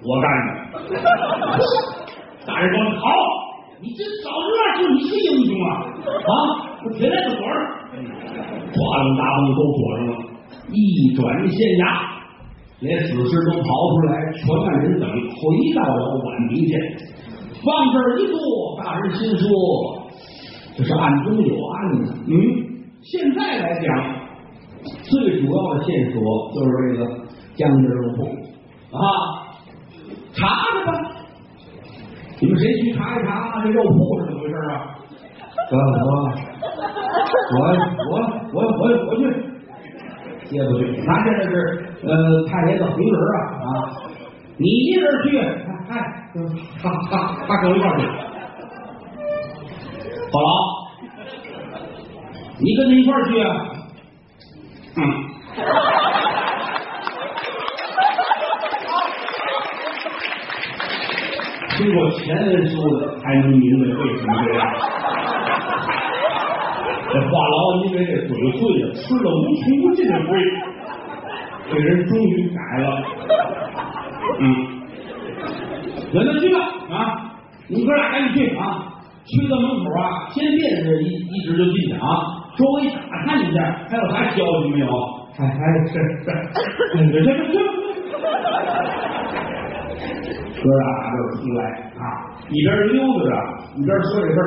[0.03, 0.49] 我干的。
[2.45, 3.05] 大人说好，
[3.81, 5.71] 你这早知道就你是英雄啊！
[6.03, 6.31] 啊，
[6.83, 7.55] 我铁链子锁上，
[8.75, 10.11] 花灯大灯都锁上了，
[10.69, 12.14] 一转县衙。
[12.81, 15.39] 连死尸都刨出来，全按人等，回
[15.73, 16.73] 到了宛平县。
[17.63, 18.37] 往这儿一坐，
[18.83, 19.47] 大人心说
[20.77, 22.31] ：“这是暗中有案呢。”嗯，
[23.01, 23.87] 现在来讲，
[25.03, 26.21] 最主要的线索
[26.53, 27.01] 就是这个
[27.55, 28.27] 江家肉铺
[28.91, 28.99] 啊，
[30.33, 30.91] 查查吧。
[32.39, 34.93] 你们谁去查一查这肉铺是怎么回事啊？
[35.71, 35.73] 我
[37.55, 38.13] 我我
[38.53, 39.21] 我我我去。
[40.45, 43.67] 接不去，他现在是呃太爷的红人啊啊！
[44.57, 45.43] 你一人去，哎，
[46.81, 47.13] 他他
[47.47, 48.01] 他跟我一块去。
[50.31, 50.47] 好了，
[52.59, 53.45] 你跟他一块去啊？
[54.97, 54.99] 嗯。
[61.77, 64.59] 听过前人说的，才能明白为什么这样。
[67.11, 67.55] 这话痨
[67.85, 70.31] 因为这嘴碎了，吃了无穷无尽的亏，
[71.69, 73.03] 这人终于改了。
[74.39, 74.43] 嗯，
[76.13, 76.59] 让他去吧
[76.91, 76.93] 啊！
[77.67, 78.93] 你们哥俩赶紧去啊！
[79.25, 81.99] 去到门口啊，先别是一一直就进去啊，
[82.57, 82.77] 周围
[83.09, 83.57] 打探一下，
[83.89, 84.87] 还有啥消息没有？
[85.37, 86.27] 还还是是，这
[87.11, 87.53] 这这这。
[90.61, 91.59] 哥俩就出来
[91.97, 92.01] 啊，
[92.49, 93.31] 一边溜达着，
[93.77, 94.41] 一边说这事儿。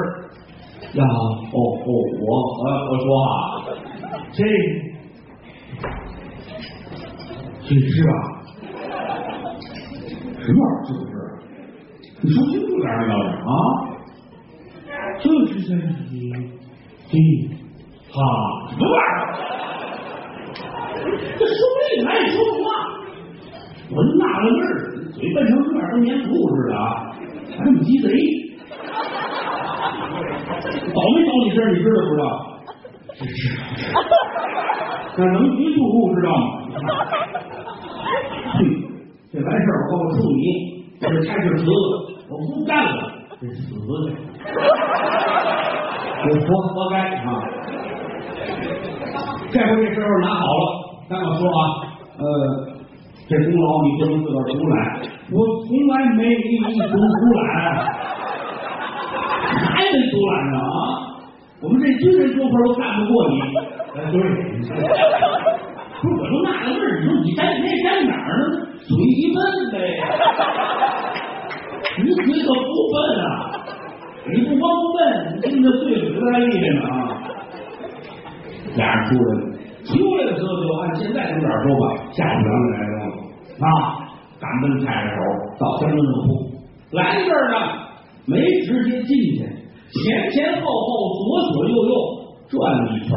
[0.94, 1.06] 呀，哦
[1.52, 1.88] 哦，我
[2.58, 3.24] 我我说啊，
[4.32, 4.38] 这
[7.68, 8.12] 这是啊？
[10.40, 10.76] 什么玩意儿？
[10.86, 11.12] 这不是？
[12.22, 13.50] 你说清楚点儿，要是啊？
[15.20, 15.70] 就是在
[16.10, 16.14] 你
[17.10, 17.14] 你
[18.10, 18.14] 哈
[18.70, 19.22] 什么玩意儿？
[21.38, 22.66] 这说不定还说不话。
[23.90, 24.68] 我纳了闷儿，
[25.12, 26.80] 嘴笨成这样，跟粘土似的啊，
[27.50, 28.06] 还那么鸡贼。
[30.94, 32.24] 倒没倒你这儿，你知道不知道？
[33.18, 33.40] 是是，
[35.18, 36.42] 那能局不顾知道吗？
[38.52, 38.56] 哼，
[39.32, 40.42] 这完事儿我告诉你，
[41.00, 41.72] 我这差事辞了，
[42.30, 42.90] 我不干了，
[43.40, 43.78] 这死去，
[46.24, 46.94] 我活活该
[47.24, 47.26] 啊！
[49.50, 50.64] 这回这事儿拿好了，
[51.08, 51.60] 咱要说啊，
[52.18, 52.22] 呃，
[53.28, 54.76] 这功劳你不能自个儿独揽，
[55.32, 56.96] 我从来没一独独
[57.34, 57.40] 揽。
[59.48, 60.78] 还没独揽呢啊！
[61.62, 63.34] 我们这军人说话都干不过你。
[64.12, 64.14] 对，
[66.00, 68.54] 不是我就纳了闷儿，你说你沾谁沾哪儿呢？
[68.86, 68.96] 嘴
[69.34, 69.36] 笨
[69.72, 69.76] 呗，
[71.98, 73.26] 你嘴可不笨啊！
[74.32, 74.98] 你不光不笨，
[75.34, 76.96] 你听着对嘴还厉害呢啊！
[78.76, 79.40] 俩人出来了，
[79.84, 81.82] 出来的时候就按现在这点说吧，
[82.12, 83.68] 下午两点来钟了啊，
[84.38, 85.18] 赶奔菜市口
[85.58, 86.28] 到乡镇政府，
[86.92, 87.56] 来这儿呢。
[88.30, 91.92] 没直接进去，前前后后、左左右右
[92.46, 93.10] 转了一圈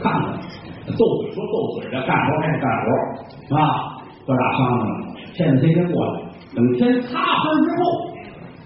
[0.00, 0.38] 看看，
[0.92, 3.58] 斗嘴说斗嘴的，干活还是干活啊？
[4.26, 4.82] 哥俩商量，
[5.34, 6.20] 现在天天过来，
[6.54, 7.82] 等天擦黑之后，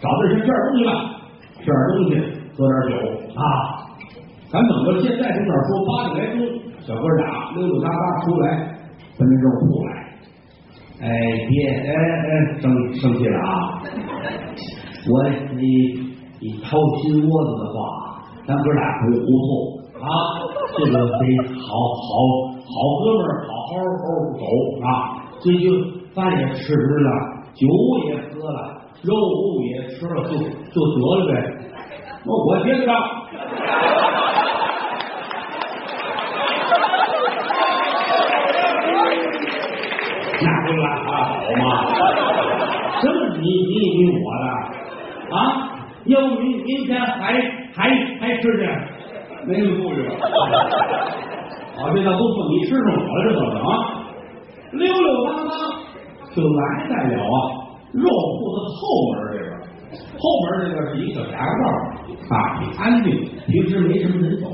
[0.01, 0.91] 找地儿先吃点东西吧，
[1.59, 2.11] 吃点东西，
[2.57, 2.95] 喝点酒
[3.35, 3.43] 啊。
[4.51, 6.41] 咱等到现在这点说八点来钟，
[6.81, 8.45] 小哥俩溜溜达达出来，
[9.19, 9.89] 奔着肉铺来。
[11.01, 11.07] 哎，
[11.49, 13.83] 别，哎哎，生生气了啊！
[15.11, 15.63] 我你
[16.41, 17.77] 你掏心窝子的话，
[18.47, 19.49] 咱哥俩不糊涂
[20.01, 20.07] 啊，
[20.77, 21.01] 这个得
[21.59, 21.67] 好
[22.07, 22.09] 好
[22.63, 24.05] 好哥们儿，好好好
[24.39, 24.43] 走
[24.87, 24.89] 啊。
[25.41, 25.65] 这就
[26.15, 27.09] 饭也吃了，
[27.55, 27.67] 酒
[28.07, 28.59] 也喝了，
[29.03, 29.11] 肉
[29.63, 31.31] 也吃了，就就得了呗。
[32.25, 32.89] 那我接着。
[40.41, 41.11] 那不拉倒
[41.59, 41.65] 吗？
[43.01, 44.47] 什么你你你我的？
[45.37, 45.39] 啊！
[46.05, 47.35] 要不明明天还
[47.75, 48.63] 还还吃去？
[49.49, 50.13] 没那么顾虑了。
[51.75, 54.05] 好，这道都算你吃上我了，这怎么啊？
[54.73, 55.53] 溜溜达达
[56.35, 57.37] 就来在了啊
[57.93, 59.51] 肉铺的后门这边，
[60.19, 61.65] 后门这边是一个小夹道
[62.29, 63.09] 啊，挺安静，
[63.47, 64.47] 平时没什么人走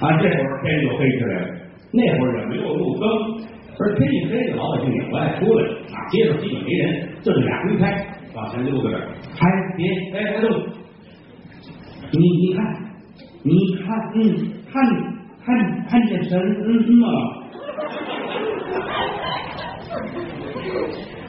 [0.00, 0.16] 啊。
[0.18, 1.48] 这会儿天就黑起来了，
[1.92, 3.06] 那会儿也没有路灯，
[3.78, 5.96] 而天一黑，老百姓也不爱出来啊。
[6.10, 8.96] 街上基本没人，就是俩推开往前溜达着。
[9.38, 10.50] 还别哎，别动！
[12.12, 12.64] 你你看，
[13.42, 13.50] 你
[13.84, 14.18] 看，嗯，
[14.72, 14.74] 看
[15.44, 15.46] 看
[15.88, 17.18] 看见什么了？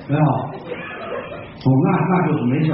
[0.10, 0.20] 没有？
[1.64, 2.68] 哦，那那就是没事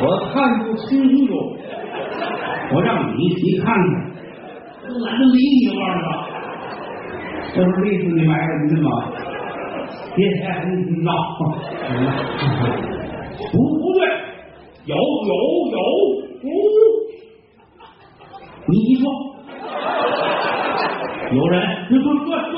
[0.00, 0.86] 我看不清
[1.26, 1.30] 楚，
[2.72, 3.74] 我让你你看看，
[4.86, 6.06] 懒得理你玩了。
[7.54, 8.86] 这不是累死你埋汰你吗？
[10.14, 10.18] 别
[11.02, 11.10] 闹！
[13.50, 14.00] 不不对，
[14.84, 15.32] 有有
[15.72, 15.78] 有，
[16.42, 16.44] 不，
[18.70, 19.10] 你一说，
[21.32, 21.54] 有人，
[21.88, 22.56] 对对对对，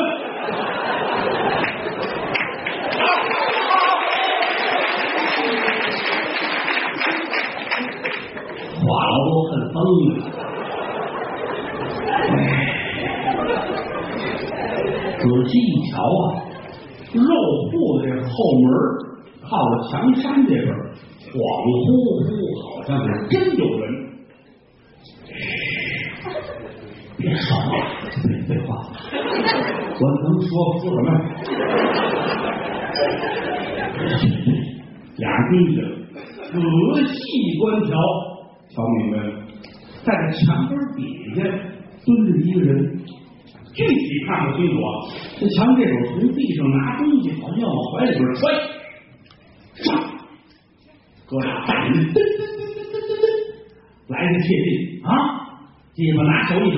[8.80, 10.10] 话都很疯了，
[15.16, 16.42] 仔细一瞧啊，
[17.14, 17.22] 肉
[17.70, 18.28] 铺的这后
[18.60, 18.66] 门。
[19.42, 20.64] 靠着墙山这边，
[21.32, 21.90] 恍惚
[22.22, 22.30] 惚，
[22.62, 23.99] 好像是真有人。
[28.28, 28.68] 别废话，
[30.00, 30.48] 我能说
[30.80, 31.08] 说什么？
[35.16, 35.78] 俩盯着，
[36.52, 36.54] 仔
[37.06, 37.20] 细
[37.60, 37.90] 观瞧，
[38.70, 39.28] 瞧明白了，
[40.04, 40.98] 在墙根底
[41.34, 41.38] 下
[42.04, 42.70] 蹲着一个人，
[43.74, 44.72] 具体看不清楚。
[45.38, 48.40] 这墙这手从地上拿东西，好像要往怀里边揣。
[51.26, 53.24] 哥俩大人噔噔噔噔噔噔
[54.08, 54.68] 来个切近
[55.04, 55.08] 啊！
[55.92, 56.76] 结巴拿手一指，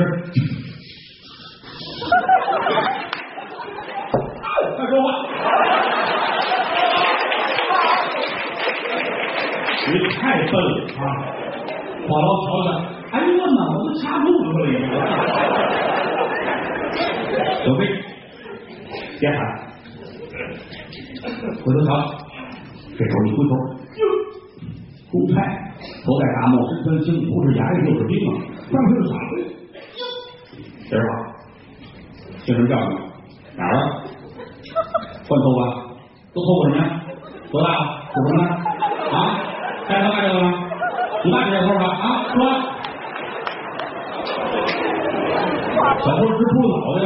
[4.77, 5.07] 快说话！
[9.89, 11.05] 你太笨了啊！
[12.09, 12.69] 话痨瞧瞧，
[13.13, 14.83] 哎呦我脑子插肚子了已经。
[17.65, 17.81] 小飞，
[19.21, 19.39] 别喊，
[21.63, 21.89] 回头瞧，
[22.99, 23.51] 这时候一回头，
[23.99, 24.03] 哟，
[25.13, 25.35] 公差，
[26.05, 28.31] 头戴大帽，身穿青，不是衙役就是兵啊，
[28.73, 29.23] 当时就傻了。
[30.89, 31.09] 谁好？
[32.45, 32.93] 姓什么叫什么？
[33.57, 33.71] 哪儿？
[35.29, 35.61] 换头发？
[36.35, 36.83] 都头发什么呀？
[37.53, 37.69] 多大？
[38.13, 38.39] 属什么？
[39.13, 39.17] 啊？
[39.89, 40.47] 干什么干这个吗？
[41.25, 42.05] 你爸这头发啊？
[42.35, 42.37] 说。
[46.05, 47.01] 小偷直秃脑袋，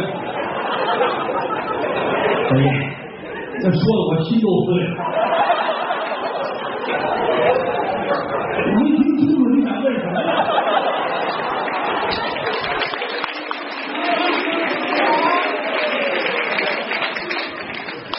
[2.49, 2.64] 大爷，
[3.61, 4.88] 这说的我心都碎了。
[8.57, 10.25] 我没听清楚你想问什么呀？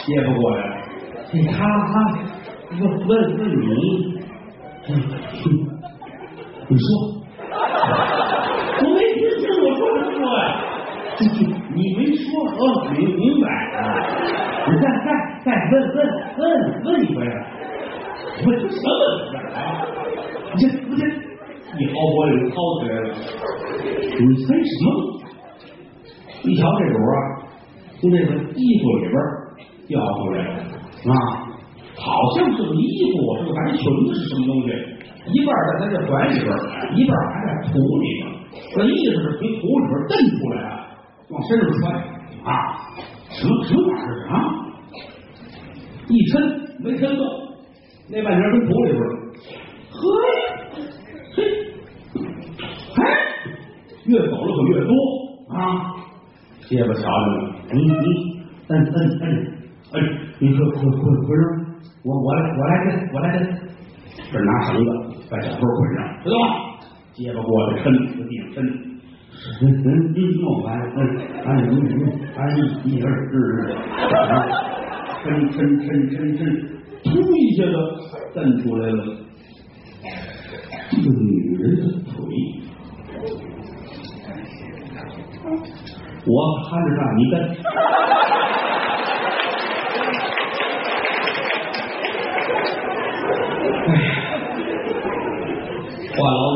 [0.05, 0.41] 接不过
[1.27, 1.93] 来，这他他
[2.71, 3.65] 问问问你，
[6.69, 6.85] 你说，
[8.79, 10.41] 我没听清我说什么呀？
[11.73, 12.59] 你没说哦，
[12.91, 13.79] 明明白啊？
[14.67, 15.07] 你再再
[15.43, 15.97] 再问问
[16.37, 16.41] 问
[16.83, 17.17] 问一回，
[18.45, 19.57] 问什么问题啊？
[20.53, 21.01] 你这不这
[21.77, 23.05] 一薅脖领薅起来了，
[24.19, 24.87] 你分什么？
[26.43, 27.13] 一瞧这主啊，
[27.99, 29.13] 从这个衣服里边
[29.87, 30.49] 掉出来了
[31.05, 31.13] 啊，
[31.95, 32.05] 好
[32.35, 34.67] 像是个衣服，是个白裙子是什么东西？
[35.33, 36.47] 一半在他这怀里边，
[36.95, 38.21] 一半还在土里边。
[38.73, 40.69] 这意思是从土里边蹬出来啊，
[41.29, 41.93] 往身上穿
[42.43, 42.49] 啊，
[43.29, 44.33] 什么什么玩意儿啊？
[46.07, 46.33] 一抻
[46.79, 47.21] 没抻动，
[48.09, 49.01] 那半截跟土里边，
[49.91, 49.99] 嘿，
[51.35, 51.37] 嘿，
[52.95, 53.03] 哎，
[54.05, 54.91] 越走了可越多
[55.53, 55.57] 啊！
[56.69, 57.37] 结巴瞧着呢，
[57.73, 57.89] 你你
[58.69, 58.97] 摁摁
[59.93, 60.05] 摁摁，
[60.39, 61.43] 你说捆捆捆上，
[62.03, 63.39] 我我来我来跟我来这，
[64.31, 64.89] 这拿绳子
[65.29, 66.43] 把小偷捆上，知道吗？
[67.13, 67.85] 结巴过来抻，
[68.17, 68.57] 搁地上抻，
[69.61, 70.99] 嗯嗯嗯，弄完嗯，
[71.45, 72.03] 哎嗯嗯，
[72.35, 72.39] 哎
[72.83, 73.33] 一二日，
[75.23, 76.41] 抻抻抻抻抻，
[77.03, 77.73] 突一下子
[78.35, 79.01] 蹬出来了，
[80.91, 82.13] 这个女人的腿。
[86.29, 86.33] 我
[86.69, 87.33] 看着让你跟。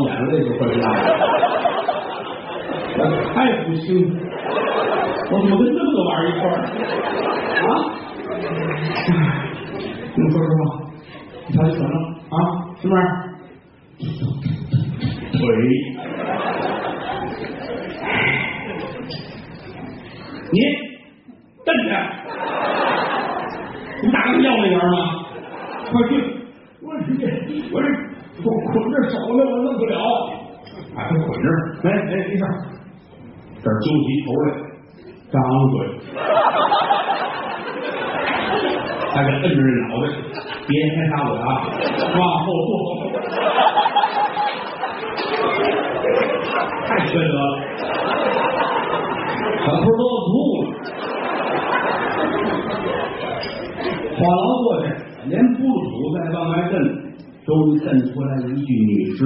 [0.05, 0.93] 眼泪就会下来，
[2.97, 3.01] 我
[3.33, 3.87] 太不幸，
[5.31, 6.53] 我怎么跟这么个玩意儿一块儿
[7.67, 7.69] 啊？
[10.15, 10.61] 你说实话，
[11.47, 11.95] 你瞧你怎么了
[12.29, 12.35] 啊？
[12.81, 12.99] 是不是？
[15.31, 15.39] 腿。
[20.53, 20.57] 你
[21.63, 21.91] 瞪着，
[24.03, 24.97] 你打个要那人吗？
[25.89, 26.11] 快去！
[26.81, 27.23] 我是这，
[27.71, 27.87] 我这
[28.43, 29.95] 我捆着手呢，我弄不了。
[30.93, 31.47] 把他捆着，
[31.83, 32.43] 哎哎，没事。
[33.63, 34.45] 这儿揪起头来，
[35.31, 35.39] 张
[35.71, 35.73] 嘴，
[39.13, 40.05] 还得摁着脑袋，
[40.67, 41.43] 别先插嘴啊，
[42.19, 42.69] 往后坐。
[46.85, 47.41] 太缺德了。
[49.63, 50.63] 小偷都要吐了，
[54.17, 54.85] 话痨过去，
[55.29, 56.73] 连铺土再往外蹬，
[57.45, 59.19] 终于蹬出来了一具女尸，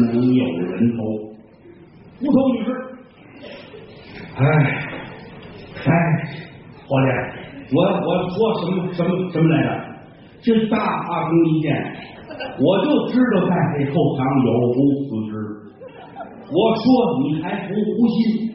[0.00, 1.00] 没有人头，
[2.20, 2.66] 无头女尸。
[4.38, 4.42] 哎，
[5.86, 5.92] 哎，
[6.86, 7.08] 伙计，
[7.76, 9.68] 我我说什么什么什么来着？
[10.42, 11.66] 这大阿公一见，
[12.58, 15.32] 我就知道在这后堂有无死尸。
[16.48, 16.82] 我说
[17.22, 18.52] 你还不服心？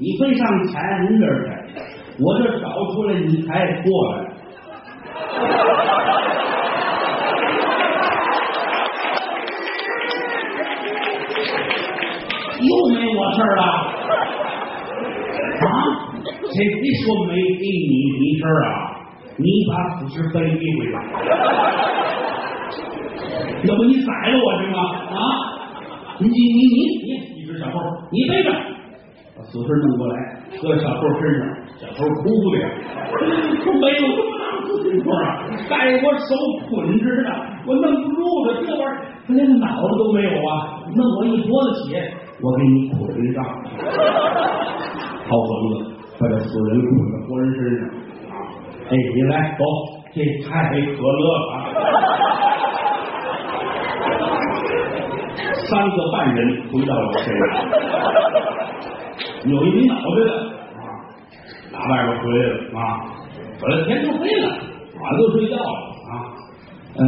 [0.00, 1.80] 你非上前人这儿去，
[2.22, 4.16] 我这找出来你才过来。
[12.60, 13.87] 又没我事儿了啊？
[16.58, 18.98] 谁谁说没给你你事儿啊？
[19.36, 20.98] 你把死尸背一回吧。
[23.62, 24.78] 要不你宰了我行吗？
[25.14, 25.22] 啊？
[26.18, 27.78] 你你你你你，你是小偷，
[28.10, 28.50] 你背着。
[29.36, 30.14] 把死尸弄过来，
[30.60, 31.46] 搁小偷身上，
[31.78, 32.68] 小偷哭的呀，
[33.62, 36.34] 说没有这么大自行车啊，在我手
[36.68, 37.30] 捆着呢，
[37.68, 38.18] 我弄不住
[38.50, 42.98] 的，这玩意儿他连脑子都没有啊，弄我一脖子血，我给你捆
[43.32, 43.44] 上，
[45.28, 45.50] 掏绳
[45.86, 47.88] 子把这死人捆在活人身上，
[48.90, 49.62] 哎，你来走，
[50.12, 50.16] 这
[50.48, 51.50] 太可乐了。
[55.68, 56.38] 三个半人
[56.72, 57.42] 回到我身上，
[59.44, 60.30] 有一没脑袋的
[60.74, 60.80] 啊，
[61.72, 62.80] 打外边回来了啊，
[63.60, 64.44] 回来天都黑了，
[65.00, 65.62] 晚都睡觉了
[66.10, 66.12] 啊。
[66.96, 67.04] 呃，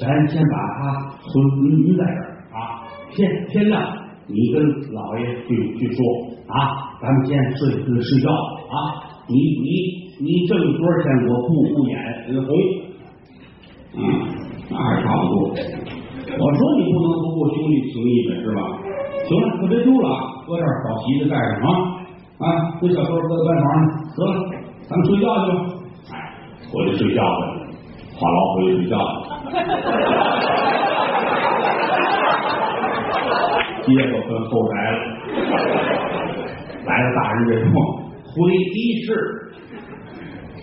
[0.00, 0.82] 咱先把他
[1.18, 1.26] 存
[1.64, 3.82] 您在这儿啊，天天亮
[4.26, 4.62] 你跟
[4.92, 5.48] 老爷去
[5.78, 5.98] 去说
[6.48, 8.76] 啊，咱们先睡睡觉啊。
[9.26, 9.66] 你你
[10.20, 11.96] 你挣多少钱我不不演
[12.44, 12.48] 红，
[13.96, 14.00] 嗯，
[14.70, 15.34] 那还差不多。
[16.36, 18.60] 我说你不能不顾兄弟情谊的是吧？
[19.26, 20.06] 行了，可别丢了，
[20.46, 21.68] 搁这儿找席子盖上啊
[22.44, 22.44] 啊！
[22.82, 24.36] 这小偷搁在床上，得了，
[24.88, 25.58] 咱们睡觉去吧。
[26.12, 26.14] 哎，
[26.70, 27.64] 回去睡觉去。
[28.16, 29.08] 话痨回去睡觉了。
[33.86, 34.96] 结果跟后来了，
[36.86, 37.72] 来了大人这说
[38.24, 39.08] 回一室，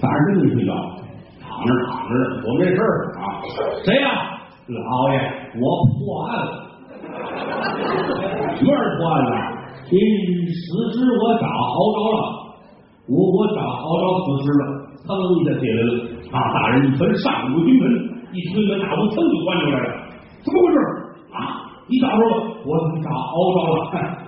[0.02, 0.74] 大人真睡觉，
[1.40, 2.14] 躺着躺着，
[2.48, 2.82] 我没事
[3.22, 3.22] 啊。
[3.86, 4.08] 谁呀？
[4.68, 5.16] 老爷，
[5.54, 5.62] 我
[5.92, 6.50] 破案了。
[8.56, 9.32] 什么人破案了？
[9.92, 9.94] 你
[10.48, 10.58] 死
[10.94, 12.18] 尸我找好着了，
[13.08, 14.64] 我我找好着死尸了，
[15.06, 15.92] 噌一下起来了。
[16.32, 16.54] 啊！
[16.54, 17.84] 大人一分上午军门，
[18.32, 19.88] 一推门，大门噌就关出来了。
[20.44, 20.78] 怎么回事？
[21.34, 21.70] 啊！
[21.88, 22.70] 你找着了，我
[23.02, 23.80] 找熬着了。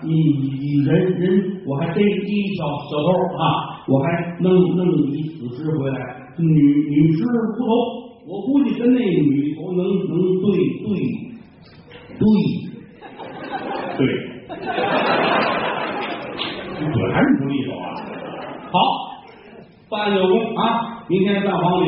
[0.02, 1.24] 你你人人，
[1.66, 3.08] 我还逮一小小偷
[3.40, 3.44] 啊！
[3.88, 4.06] 我还
[4.40, 5.98] 弄弄一死尸回来，
[6.38, 6.46] 女
[6.90, 7.28] 女尸无
[7.58, 7.64] 头，
[8.28, 9.80] 我估计跟那女头能
[10.10, 10.12] 能
[10.42, 10.46] 对
[10.84, 10.86] 对
[12.20, 12.22] 对
[13.98, 14.00] 对，
[16.94, 17.96] 这还是不利索啊！
[18.72, 18.76] 好，
[19.90, 21.06] 办案有功啊！
[21.08, 21.88] 明天上房领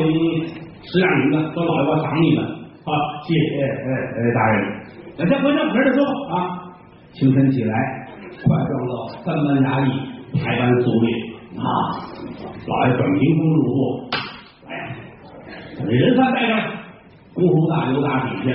[0.82, 2.90] 十两银子，说老爷我赏你们啊！
[3.26, 4.75] 谢谢，哎哎大人，
[5.18, 6.04] 那先回正门再说
[6.36, 6.36] 啊！
[7.12, 7.74] 清晨起来，
[8.44, 9.88] 快装到三班衙役
[10.38, 11.06] 排班肃立
[11.56, 11.64] 啊！
[12.66, 13.78] 老爷本凭空入座，
[14.68, 14.70] 哎，
[15.86, 16.60] 人犯带上，
[17.32, 18.52] 功夫大牛打底下，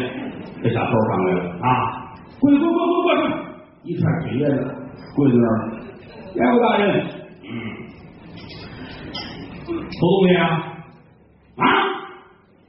[0.62, 1.68] 这小偷上来了啊！
[2.40, 3.22] 跪跪跪跪跪跪，
[3.84, 4.76] 一串铁链子
[5.16, 5.74] 跪在那儿了，
[6.36, 7.06] 衙务大人，
[7.44, 7.50] 嗯。
[9.66, 10.46] 偷东西啊！
[11.58, 11.66] 啊，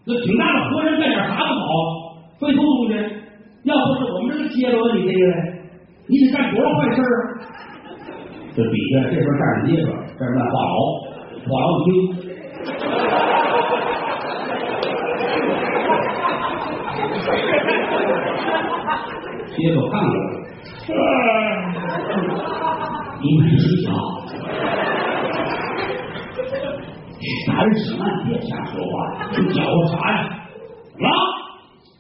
[0.06, 1.68] 那挺大的活人干点啥不好？
[2.40, 3.21] 非偷东西？
[3.72, 5.20] 要不是我们这个街道你这个，
[6.06, 7.08] 你得干多少坏事啊？
[8.54, 10.76] 这底下这边站着街坊，这边话痨，
[11.48, 11.88] 话痨听，
[19.56, 21.00] 街坊看过来，
[23.22, 23.88] 你们睡觉。
[27.46, 28.92] 大人千万别瞎说话，
[29.38, 30.18] 你叫我啥呀？
[31.00, 31.08] 啊？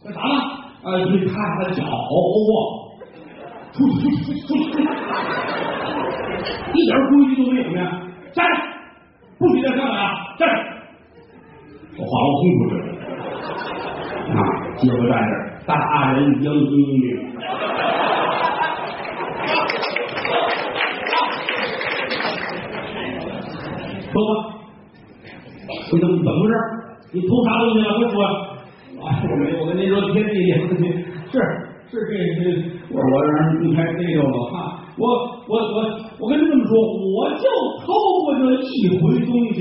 [0.04, 0.34] 干啥呢？
[0.82, 1.90] 啊，你看他脚好
[2.46, 2.50] 不？
[3.72, 4.82] 出去出去出去出去！
[6.74, 7.78] 一点规矩都没有呢！
[8.34, 8.52] 站着，
[9.38, 10.04] 不许再上来啊！
[10.38, 10.54] 站着！
[11.96, 12.82] 我话我轰出去了。
[14.28, 14.36] 啊，
[14.76, 15.32] 接回站着，
[15.66, 15.72] 大
[16.12, 16.46] 人英
[17.00, 17.06] 明。
[24.12, 24.30] 说吧。
[25.92, 26.52] 你怎么怎么回事？
[27.12, 27.88] 你偷啥东西了？
[27.98, 28.16] 快说！
[29.12, 30.76] 我没，我跟您说，天地良心
[31.30, 31.38] 是
[31.90, 32.44] 是这这，
[32.90, 34.84] 我我让人开逮着了哈！
[34.98, 35.04] 我
[35.48, 35.76] 我我
[36.20, 37.44] 我跟您这么说，我就
[37.84, 37.92] 偷
[38.24, 39.60] 过这一回东西，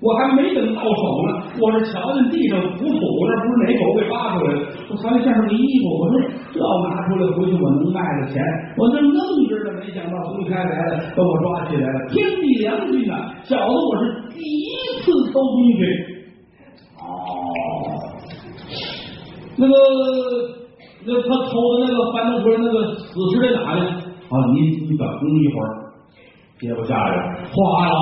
[0.00, 1.30] 我还没等到手呢，
[1.60, 4.60] 我是瞧见地上浮土，那不是哪狗给扒出来的？
[4.90, 6.20] 我瞧见下面的衣服，我说
[6.52, 8.42] 这要拿出来回去，我能卖了钱。
[8.76, 12.08] 我正愣着呢，没想到公开来了，把我抓起来了。
[12.08, 14.70] 天地良心呐，小子，我是第一。
[15.02, 15.82] 次偷东西，
[17.02, 17.02] 哦，
[19.56, 19.72] 那个
[21.04, 23.80] 那他偷的那个翻动棍，那个死尸在哪呢？
[24.30, 25.68] 啊，你你等一会儿，
[26.58, 27.12] 接不下来，
[27.52, 27.94] 话老，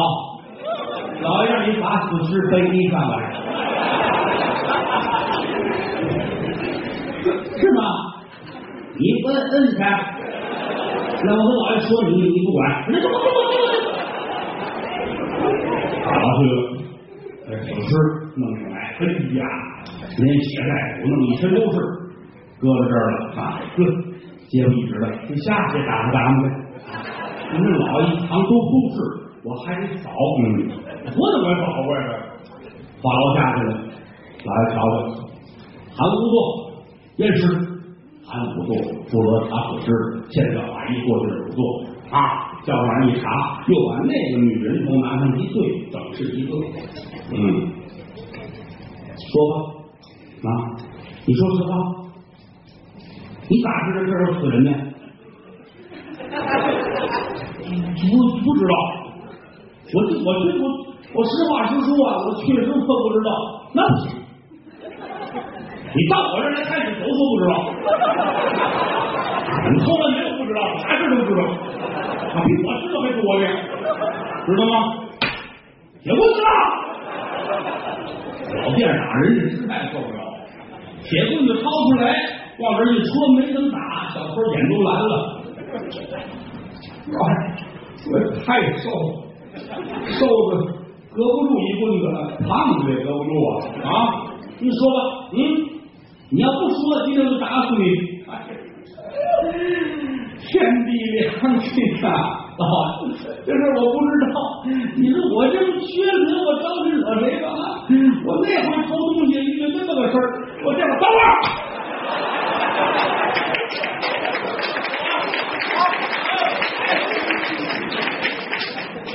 [1.23, 2.55] 老爷让你把死尸背
[2.89, 3.15] 上来，
[7.57, 7.81] 是吗？
[8.97, 9.81] 你摁摁开，
[11.25, 13.21] 那我跟老爷说你，你不管，那走走走
[13.51, 13.65] 走
[16.05, 16.55] 打去了。
[17.51, 17.91] 死尸
[18.37, 19.03] 弄上来，哎
[19.35, 19.43] 呀，
[20.21, 21.77] 连血带骨弄一身都是，
[22.61, 23.63] 搁在这儿了啊！
[23.77, 23.77] 呵，
[24.49, 26.45] 接不一直的，你下去打不打呗？
[27.53, 28.97] 你们老一堂都不是，
[29.45, 30.11] 我还得扫，
[30.41, 30.71] 嗯，
[31.17, 32.13] 我怎么扫过来的？
[33.03, 33.71] 花楼下去了，
[34.45, 34.95] 老爷瞧瞧，
[35.97, 36.35] 韩五座
[37.17, 37.43] 验尸，
[38.25, 38.77] 韩五座
[39.09, 39.89] 负责查死尸，
[40.31, 41.59] 现在法医过去五座
[42.11, 42.17] 啊，
[42.65, 46.53] 叫上人一查，又把那个女人头拿上一对，整是一个。
[47.33, 47.37] 嗯，
[49.17, 49.80] 说吧，啊，
[51.31, 51.71] 你说实话，
[53.47, 54.71] 你咋知道这是死人呢？
[58.03, 58.03] 不
[58.43, 58.75] 不知道，
[59.95, 60.29] 我我
[60.59, 60.67] 我
[61.15, 63.31] 我实话实说啊，我确实不不知道，
[63.73, 64.11] 那不行，
[65.95, 67.53] 你到我这儿来开始都说不知道。
[69.71, 73.47] 你后来没有不知道，啥事都知道，啊，比我知道还多呢，
[74.47, 74.75] 知道吗？
[76.03, 76.49] 也不知道，
[78.65, 80.19] 老店长人家实在受不了，
[81.05, 82.05] 铁棍子掏出来，
[82.59, 83.79] 往这一戳，没等打，
[84.15, 85.15] 小偷眼都蓝了。
[87.11, 87.25] 哎，
[88.07, 88.13] 我
[88.45, 88.49] 太
[88.79, 88.95] 瘦了，
[90.19, 90.21] 瘦
[90.51, 90.53] 的
[91.13, 92.17] 搁不住一棍子了，
[92.49, 92.49] 胖
[92.81, 93.51] 子也搁不住啊！
[93.85, 93.89] 啊，
[94.59, 94.97] 你说吧，
[95.33, 95.37] 嗯，
[96.31, 96.77] 你要不说，
[97.07, 97.85] 今天就打死你！
[100.41, 100.49] 天
[100.87, 100.89] 地
[101.19, 101.71] 良心
[102.05, 102.09] 啊！
[102.11, 102.65] 啊，
[103.45, 104.37] 这事我不知道。
[104.97, 105.91] 你说我这么缺
[106.29, 107.47] 德，我招谁惹谁吧？
[108.25, 110.21] 我那回偷东西遇见这么个事儿，
[110.65, 111.29] 我这会等会儿。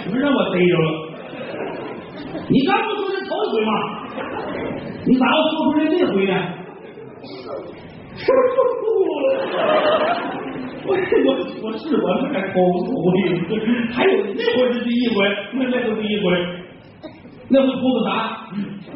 [0.05, 0.87] 你们让我逮着了。
[2.47, 3.71] 你刚不说这头一回吗？
[5.05, 6.33] 你咋又说出来这回呢？
[10.87, 11.29] 我我
[11.63, 11.83] 我是
[12.55, 13.17] 我是该偷偷的，
[13.93, 15.15] 还有那回是第一回，
[15.53, 16.23] 那那是第一回，
[17.49, 18.09] 那回偷的啥？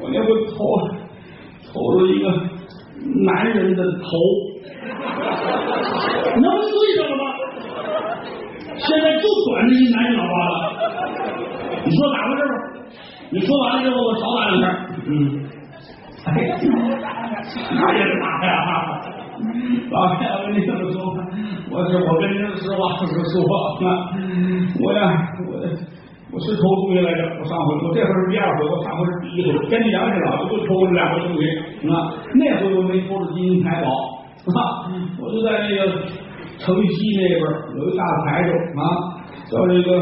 [0.00, 0.54] 我那回偷
[1.72, 2.24] 偷了一个
[3.24, 4.08] 男人的头，
[6.36, 7.22] 那不对上了吗？
[8.76, 10.62] 现在就短这一男人脑瓜子，
[11.84, 12.52] 你说咋回事吧？
[13.30, 14.64] 你说完了之后，我少打两下。
[15.06, 15.10] 嗯，
[16.24, 16.56] 哎呀，
[17.72, 18.50] 那也是打呀！
[19.92, 21.26] 老爷，我跟你这么说吧，
[21.70, 23.42] 我是我跟您实话实说
[23.82, 24.06] 啊，
[24.78, 25.02] 我呀，
[25.50, 25.58] 我
[26.30, 31.42] 我是偷东西来着，我上回我这回是第二回，我上回是第一回，跟你良心了，我就偷了两回东西
[31.90, 32.14] 啊。
[32.34, 33.90] 那回我没偷着金银财宝
[34.54, 34.86] 啊，
[35.18, 35.90] 我就在那个
[36.58, 37.40] 城西那边
[37.76, 39.18] 有一大财主啊，
[39.50, 40.00] 叫这个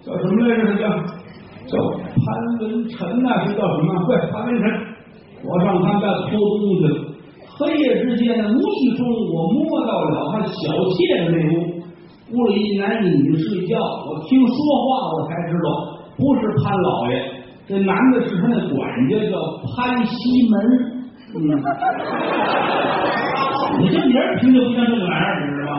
[0.00, 0.64] 叫什么来着？
[0.80, 0.88] 叫
[1.68, 2.24] 叫潘
[2.58, 3.92] 文臣呐、是叫什么？
[4.08, 4.64] 对，潘文臣，
[5.44, 7.09] 我上他们家偷东西了。
[7.60, 11.52] 黑夜之间，无意中我摸到了他小妾的那屋，
[12.32, 13.76] 屋里一男一女睡觉。
[14.08, 14.56] 我听说
[14.88, 15.66] 话，我才知道
[16.16, 17.12] 不是潘老爷，
[17.68, 18.80] 这男的是他那管
[19.10, 19.36] 家，叫
[19.76, 20.12] 潘西
[20.48, 20.54] 门。
[21.32, 21.38] 嗯，
[23.78, 25.78] 你这名儿听着不像这个玩意儿，你知道吗？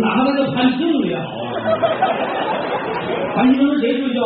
[0.00, 1.52] 哪怕他叫潘庆也好啊。
[3.36, 4.20] 潘西门跟谁睡觉？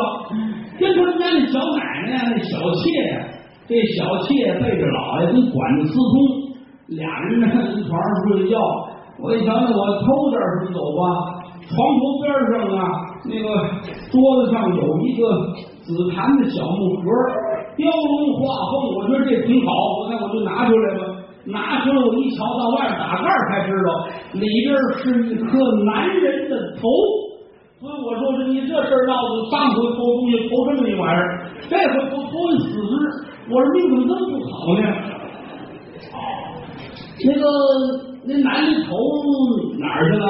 [0.78, 3.26] 跟他们家那小奶奶，那小妾呀，
[3.66, 4.28] 这小妾
[4.62, 6.37] 背着老爷跟管子私通。
[6.88, 8.58] 俩人呢，一床上睡觉。
[9.20, 11.02] 我一瞧，那我偷点什么走吧？
[11.68, 12.80] 床头边上啊，
[13.26, 13.48] 那个
[14.10, 15.28] 桌子上有一个
[15.82, 17.04] 紫檀的小木盒，
[17.76, 21.04] 雕龙画凤，我觉得这挺好，我看我就拿出来吧。
[21.44, 26.88] 拿出来我一瞧，到外面打盖才知道，里边是一颗男人的头。
[27.80, 32.90] 所以我说是你这事儿闹的，上回偷东西偷这么一玩意儿，这回偷偷一死尸，
[33.50, 35.17] 我说命怎么这么不好呢？
[37.26, 37.42] 那个
[38.24, 38.94] 那男的头
[39.78, 40.24] 哪儿去了？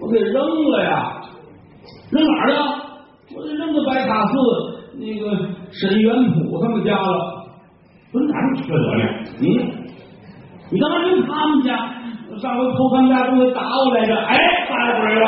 [0.00, 1.20] 我给扔了呀，
[2.10, 2.58] 扔哪儿了？
[3.36, 4.32] 我给扔到白塔寺
[4.98, 5.30] 那个
[5.70, 7.44] 沈元普他们家了。
[8.12, 9.04] 我说咋这么缺德呢？
[9.40, 9.44] 嗯，
[10.70, 11.96] 你干嘛扔他们家？
[12.38, 14.36] 上回偷他们家东西打我来着，哎，
[14.68, 15.26] 打鬼了！